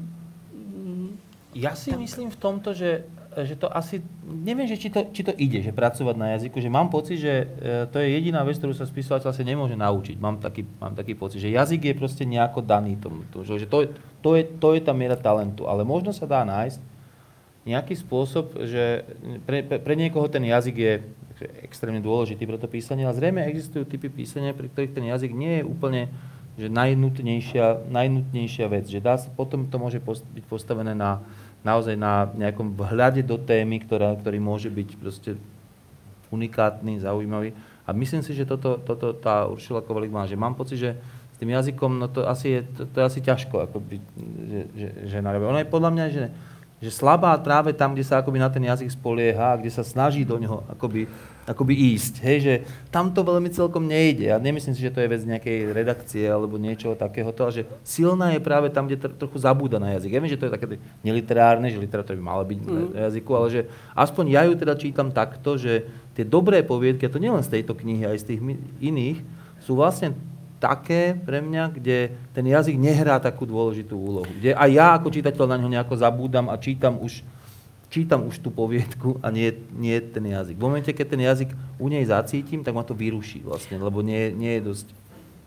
[1.51, 1.99] Ja si tak.
[1.99, 3.04] myslím v tomto, že
[3.41, 6.69] že to asi, neviem, že či to, či to ide, že pracovať na jazyku, že
[6.69, 7.45] mám pocit, že e,
[7.89, 10.21] to je jediná vec, ktorú sa spisovateľ asi nemôže naučiť.
[10.21, 13.89] Mám taký, mám taký pocit, že jazyk je proste nejako daný tomu, to, že to,
[14.21, 16.79] to, je, to je tá miera talentu, ale možno sa dá nájsť
[17.63, 19.07] nejaký spôsob, že
[19.47, 20.93] pre, pre, pre niekoho ten jazyk je
[21.63, 25.59] extrémne dôležitý pre to písanie, ale zrejme existujú typy písania, pri ktorých ten jazyk nie
[25.59, 26.11] je úplne
[26.53, 31.17] že najnutnejšia, najnutnejšia vec, že dá, potom to môže byť postavené na,
[31.64, 35.32] naozaj na nejakom vhľade do témy, ktorá, ktorý môže byť proste
[36.30, 37.55] unikátny, zaujímavý.
[37.88, 40.91] A myslím si, že toto, toto tá Uršila Kovalík má, že mám pocit, že
[41.34, 44.61] s tým jazykom, no to asi je, to, to je asi ťažko, ako by, že,
[44.76, 45.43] že, že narobí.
[45.49, 46.26] Ono je podľa mňa, že,
[46.80, 50.39] že slabá práve tam, kde sa akoby na ten jazyk spolieha, kde sa snaží do
[50.39, 51.07] neho akoby
[51.44, 52.24] akoby ísť.
[52.24, 52.54] Hej, že
[52.88, 54.32] tam to veľmi celkom nejde.
[54.32, 58.39] Ja nemyslím si, že to je vec nejakej redakcie alebo niečoho takéhoto, že silná je
[58.39, 60.12] práve tam, kde tr- trochu zabúda na jazyk.
[60.16, 60.68] Ja viem, že to je také
[61.04, 62.68] neliterárne, že literatúra by mala byť mm.
[62.96, 67.14] na jazyku, ale že aspoň ja ju teda čítam takto, že tie dobré poviedky, a
[67.14, 68.41] to nielen z tejto knihy, aj z tých
[68.80, 69.20] iných,
[69.60, 70.16] sú vlastne
[70.64, 74.32] také pre mňa, kde ten jazyk nehrá takú dôležitú úlohu.
[74.39, 77.20] Kde aj ja ako čítateľ na ňo nejako zabúdam a čítam už
[77.94, 80.58] čítam už tú poviedku a nie, nie ten jazyk.
[80.58, 84.34] V momente, keď ten jazyk u nej zacítim, tak ma to vyruší vlastne, lebo nie,
[84.34, 84.88] nie je dosť...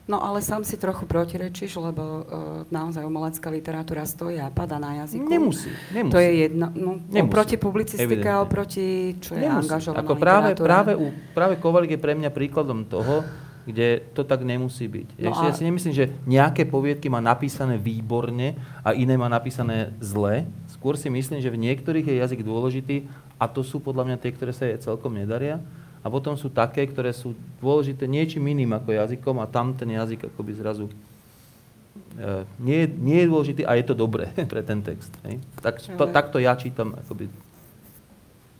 [0.07, 2.23] No ale sám si trochu protirečíš, lebo uh,
[2.71, 5.27] naozaj umelecká literatúra stojí a pada na jazyku.
[5.27, 6.15] Nemusí, nemusí.
[6.15, 9.67] To je jedno, no, nemusí, oproti publicistike a oproti, čo je nemusí.
[9.67, 13.27] angažovaná Ako práve, práve, u, práve Kovalík je pre mňa príkladom toho,
[13.67, 15.19] kde to tak nemusí byť.
[15.19, 15.51] No a...
[15.51, 18.55] Ja si nemyslím, že nejaké poviedky má napísané výborne
[18.87, 20.47] a iné má napísané zle,
[20.77, 23.09] Skôr si myslím, že v niektorých je jazyk dôležitý
[23.41, 25.61] a to sú podľa mňa tie, ktoré sa je celkom nedaria.
[26.05, 30.31] A potom sú také, ktoré sú dôležité niečím iným ako jazykom a tam ten jazyk
[30.31, 35.11] akoby zrazu e, nie, nie je dôležitý a je to dobré pre ten text.
[35.27, 35.43] Hej?
[35.59, 37.27] Tak, to, takto ja čítam akoby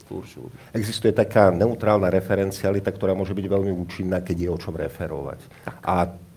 [0.07, 0.55] Uršulu.
[0.71, 5.43] Existuje taká neutrálna referencialita, ktorá môže byť veľmi účinná, keď je o čom referovať.
[5.67, 5.75] Tak.
[5.83, 5.97] A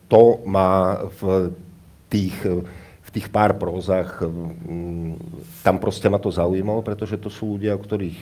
[0.09, 1.53] to má v
[2.09, 2.33] tých
[3.09, 5.17] v tých pár prózach, mm,
[5.65, 8.15] tam proste ma to zaujímalo, pretože to sú ľudia, o ktorých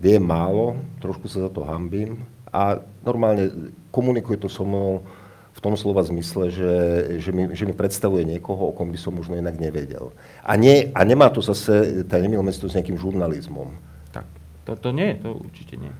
[0.00, 3.52] viem málo, trošku sa za to hambím a normálne
[3.92, 5.04] komunikuje to so mnou
[5.52, 6.74] v tom slova zmysle, že,
[7.20, 10.16] že, mi, že mi predstavuje niekoho, o kom by som možno inak nevedel.
[10.40, 13.76] A, nie, a nemá to zase, tá nemil mesto s nejakým žurnalizmom.
[14.08, 14.24] Tak,
[14.64, 15.92] to, to nie, to určite nie.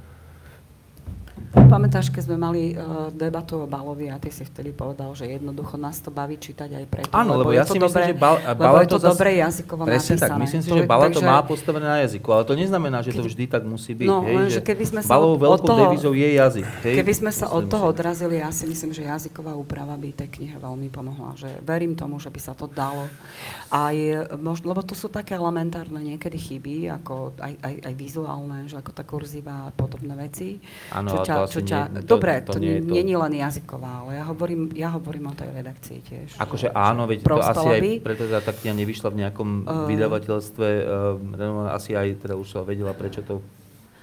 [1.50, 5.74] Pamätáš, keď sme mali uh, debatu o Balovi a ty si vtedy povedal, že jednoducho
[5.74, 7.10] nás to baví čítať aj preto.
[7.10, 9.82] Áno, lebo, lebo ja si dobré, myslím, že Bal, lebo je to, to dobre jazykovo
[9.82, 10.30] presne napísané.
[10.30, 13.26] tak, myslím si, že Bala to má postavené na jazyku, ale to neznamená, že to
[13.26, 14.06] vždy tak musí byť.
[14.06, 16.66] No, hej, len, že keby sme sa Balovou veľkou toho, devizou je jazyk.
[16.86, 20.30] Hej, keby sme sa od toho odrazili, ja si myslím, že jazyková úprava by tej
[20.30, 21.34] knihe veľmi pomohla.
[21.34, 23.10] Že verím tomu, že by sa to dalo.
[23.74, 23.96] Aj,
[24.38, 28.90] možno, lebo to sú také elementárne niekedy chyby, ako aj, aj, aj vizuálne, že ako
[28.94, 30.62] tá kurzíva a podobné veci.
[30.94, 32.90] Áno, čo ale ťa, to čo ťa, nie- to- dobre, to to, nie to.
[32.90, 36.28] nie je len jazyková, ale ja hovorím, ja hovorím o tej redakcii tiež.
[36.36, 39.86] Akože že- áno, veď to asi aj preto teda tá kniha nevyšla v nejakom Eh.
[39.90, 40.66] vydavateľstve,
[41.16, 43.40] uh, asi aj teda už sa vedela, prečo to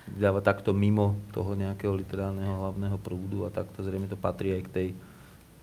[0.07, 4.71] vydáva takto mimo toho nejakého literárneho hlavného prúdu a takto zrejme to patrí aj k
[4.71, 4.87] tej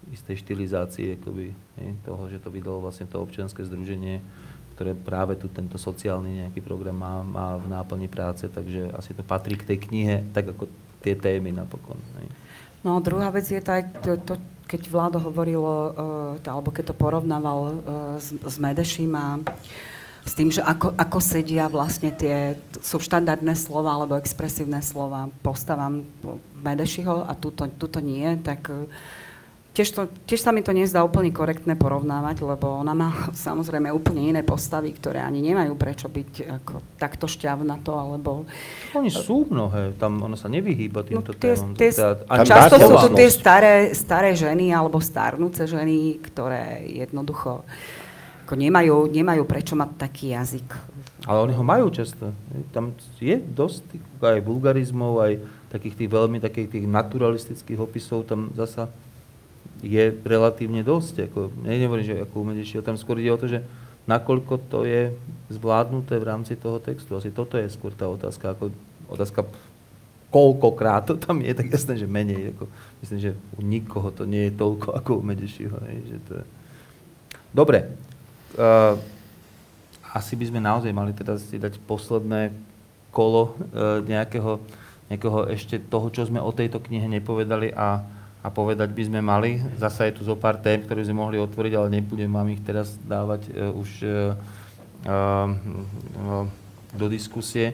[0.06, 1.48] istej štilizácii akoby,
[1.80, 4.20] hej, toho, že to vydalo vlastne to občianske združenie,
[4.76, 9.24] ktoré práve tu tento sociálny nejaký program má, má v náplni práce, takže asi to
[9.24, 10.68] patrí k tej knihe, tak ako
[11.04, 12.00] tie témy napokon.
[12.16, 12.32] Hej.
[12.80, 15.92] No druhá vec je tá, to, to, keď Vlado hovorilo, uh,
[16.40, 17.72] to, alebo keď to porovnával uh,
[18.16, 19.36] s, s Medeším a
[20.24, 26.00] s tým, že ako, ako sedia vlastne tie, sú štandardné slova alebo expresívne slova postavám
[26.64, 28.88] Medešiho a tuto, tuto nie, tak uh,
[29.74, 33.10] tiež, to, tiež sa mi to nezdá úplne korektné porovnávať, lebo ona má
[33.46, 38.46] samozrejme úplne iné postavy, ktoré ani nemajú prečo byť ako takto šťavnato, alebo
[38.94, 42.94] Oni sú mnohé, tam ono sa nevyhýba týmto No, tie, tie, Teda ani často sú
[42.94, 47.66] to tie staré, staré ženy alebo starnúce ženy, ktoré jednoducho
[48.44, 50.68] ako nemajú, nemajú prečo mať taký jazyk.
[51.24, 52.36] Ale oni ho majú často.
[52.76, 53.88] Tam je dosť
[54.20, 55.32] aj vulgarizmov, aj
[55.72, 58.92] takých tých veľmi takých tých naturalistických opisov, tam zasa
[59.82, 61.32] je relatívne dosť.
[61.32, 63.64] Ako, ne, nehovorím, že ako umedejšie, tam skôr ide o to, že
[64.04, 65.16] nakoľko to je
[65.48, 67.16] zvládnuté v rámci toho textu.
[67.16, 68.70] Asi toto je skôr tá otázka, ako
[69.08, 69.48] otázka
[70.34, 72.52] koľkokrát to tam je, tak jasné, že menej.
[72.58, 72.66] Ako,
[73.00, 75.24] myslím, že u nikoho to nie je toľko ako u
[76.26, 76.44] to je...
[77.54, 77.94] Dobre.
[78.58, 78.98] Uh,
[80.14, 82.50] asi by sme naozaj mali teda si dať posledné
[83.14, 84.58] kolo uh, nejakého,
[85.10, 88.02] nejakého ešte toho, čo sme o tejto knihe nepovedali a,
[88.44, 89.56] a povedať by sme mali.
[89.80, 92.92] Zasa je tu zo pár tém, ktoré sme mohli otvoriť, ale nebudem vám ich teraz
[93.00, 94.36] dávať uh, už uh,
[95.08, 96.44] uh,
[96.92, 97.72] do diskusie.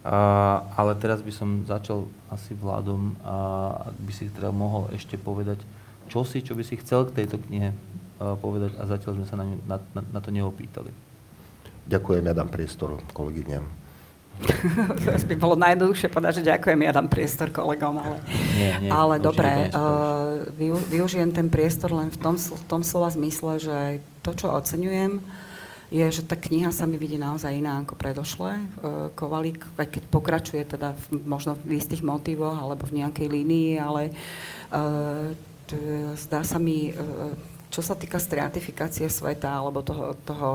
[0.00, 3.36] Uh, ale teraz by som začal asi vládom a
[3.96, 5.60] by si teda mohol ešte povedať,
[6.08, 9.36] čo si, čo by si chcel k tejto knihe uh, povedať a zatiaľ sme sa
[9.40, 10.88] na, na, na to neopýtali.
[11.84, 13.64] Ďakujem, ja dám priestor kolegyňam.
[15.04, 18.16] Teraz by bolo najjednoduchšie povedať, že ďakujem, ja dám priestor kolegom, ale,
[18.56, 23.12] Nie, nie, ale dobre, uh, vyu- využijem ten priestor len v tom, v tom slova
[23.12, 23.78] zmysle, že
[24.24, 25.20] to, čo oceňujem,
[25.90, 28.50] je, že tá kniha sa mi vidí naozaj iná ako predošle.
[28.80, 33.70] Uh, Kovalík, aj keď pokračuje teda v, možno v istých motivoch alebo v nejakej línii,
[33.82, 34.14] ale
[34.70, 35.34] uh,
[35.66, 37.34] t- zdá sa mi, uh,
[37.74, 40.48] čo sa týka stratifikácie sveta alebo toho, toho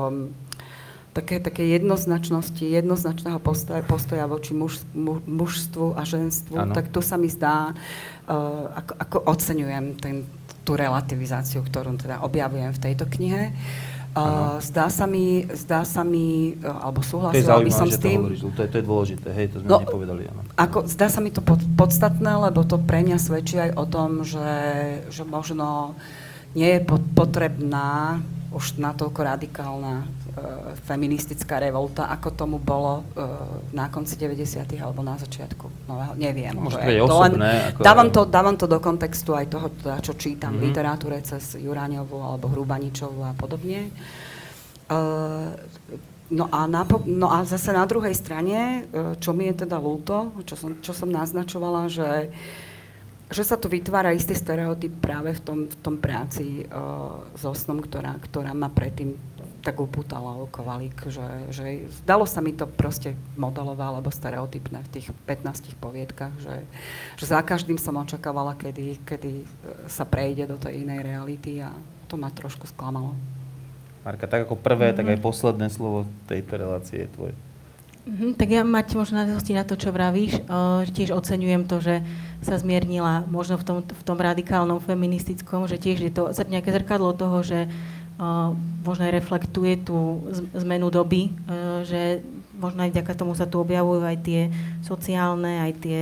[1.16, 6.76] také, také jednoznačnosti, jednoznačného postoja, postoja voči muž, mu, mužstvu a ženstvu, Áno.
[6.76, 10.28] tak tu sa mi zdá, uh, ako, ako oceňujem ten,
[10.68, 13.56] tú relativizáciu, ktorú teda objavujem v tejto knihe.
[14.16, 18.08] Uh, zdá sa mi, zdá sa mi, uh, alebo To súhlasila by som s to
[18.08, 20.22] tým, hovoríš, lebo to je, to je dôležité, hej, to sme No, nepovedali.
[20.28, 20.40] Áno.
[20.56, 24.24] ako, zdá sa mi to pod, podstatné, lebo to pre mňa svedčí aj o tom,
[24.24, 24.52] že,
[25.12, 25.96] že možno
[26.56, 28.24] nie je pot, potrebná
[28.56, 30.08] už natoľko radikálna
[30.82, 33.24] feministická revolta, ako tomu bolo e,
[33.72, 34.44] na konci 90.
[34.76, 36.52] alebo na začiatku nového, neviem.
[36.52, 39.96] Môže že to byť to ako- dávam, to, dávam to do kontextu aj toho, teda,
[39.98, 40.58] čo čítam Mhm.
[40.58, 43.88] v literatúre cez Juráňovú alebo Hrubaničovú a podobne.
[44.86, 44.92] E,
[46.26, 50.34] No a, napo- no a zase na druhej strane, e, čo mi je teda ľúto,
[50.42, 52.34] čo som, čo som naznačovala, že,
[53.30, 57.78] že sa tu vytvára istý stereotyp práve v tom, v tom práci uh, s Osnom,
[57.78, 59.14] ktorá, ktorá ma predtým
[59.66, 64.92] tak upútala o Kovalík, že, že zdalo sa mi to proste modelové alebo stereotypné v
[64.94, 66.62] tých 15 poviedkach, že,
[67.18, 69.42] že za každým som očakávala, kedy, kedy
[69.90, 71.74] sa prejde do tej inej reality a
[72.06, 73.18] to ma trošku sklamalo.
[74.06, 75.18] Marka, tak ako prvé, tak Mhm.
[75.18, 77.34] aj posledné slovo tejto relácie je tvoje.
[78.06, 80.46] Mhm, tak ja mať možno nadväznosti na to, čo vravíš.
[80.46, 82.06] Uh, tiež oceňujem to, že
[82.38, 87.18] sa zmiernila možno v tom, v tom radikálnom feministickom, že tiež je to nejaké zrkadlo
[87.18, 87.95] toho, že uh,
[88.80, 90.24] možno aj reflektuje tú
[90.56, 92.24] zmenu doby, uh, že
[92.56, 94.40] možno aj vďaka tomu sa tu objavujú aj tie
[94.80, 96.00] sociálne, aj tie,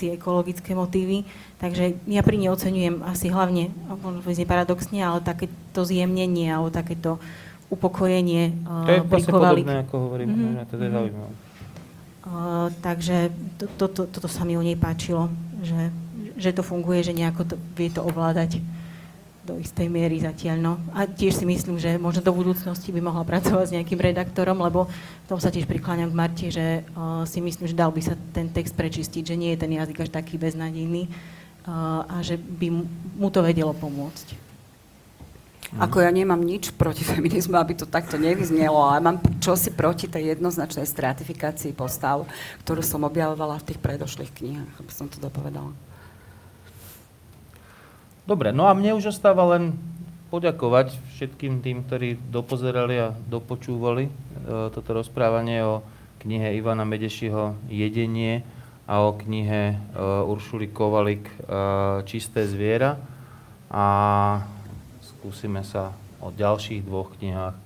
[0.00, 1.28] tie ekologické motívy.
[1.60, 3.68] Takže ja pri nej oceňujem asi hlavne,
[4.00, 7.20] možno to znie paradoxne, ale takéto zjemnenie alebo takéto
[7.68, 10.66] upokojenie uh, To je vlastne podobné, ako hovorím, Mhm, mm-hmm.
[10.66, 10.96] to je mhm.
[10.96, 11.32] zaujímavé.
[12.20, 13.16] Uh, takže
[13.56, 15.32] to, to, to, toto sa mi u nej páčilo,
[15.64, 15.88] že,
[16.36, 18.60] že to funguje, že nejako to, vie to ovládať
[19.50, 20.56] do istej miery zatiaľ.
[20.62, 20.72] No.
[20.94, 24.86] A tiež si myslím, že možno do budúcnosti by mohla pracovať s nejakým redaktorom, lebo
[24.86, 28.14] v tom sa tiež prikláňam k Marti, že uh, si myslím, že dal by sa
[28.30, 32.70] ten text prečistiť, že nie je ten jazyk až taký beznadejný uh, a že by
[33.18, 34.50] mu to vedelo pomôcť.
[35.78, 40.34] Ako ja nemám nič proti feminizmu, aby to takto nevyznelo, ale mám čosi proti tej
[40.34, 42.26] jednoznačnej stratifikácii postav,
[42.66, 45.70] ktorú som objavovala v tých predošlých knihách, aby som to dopovedala.
[48.30, 49.74] Dobre, no a mne už ostáva len
[50.30, 54.12] poďakovať všetkým tým, ktorí dopozerali a dopočúvali e,
[54.70, 55.82] toto rozprávanie o
[56.22, 58.46] knihe Ivana Medešiho Jedenie
[58.86, 59.76] a o knihe e,
[60.30, 61.34] Uršuly Kovalik e,
[62.06, 63.02] Čisté zviera.
[63.66, 63.86] A
[65.02, 65.90] skúsime sa
[66.22, 67.58] o ďalších dvoch knihách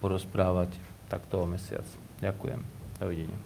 [0.00, 0.72] porozprávať
[1.12, 1.84] takto o mesiac.
[2.24, 2.64] Ďakujem.
[2.96, 3.45] Dovidenia.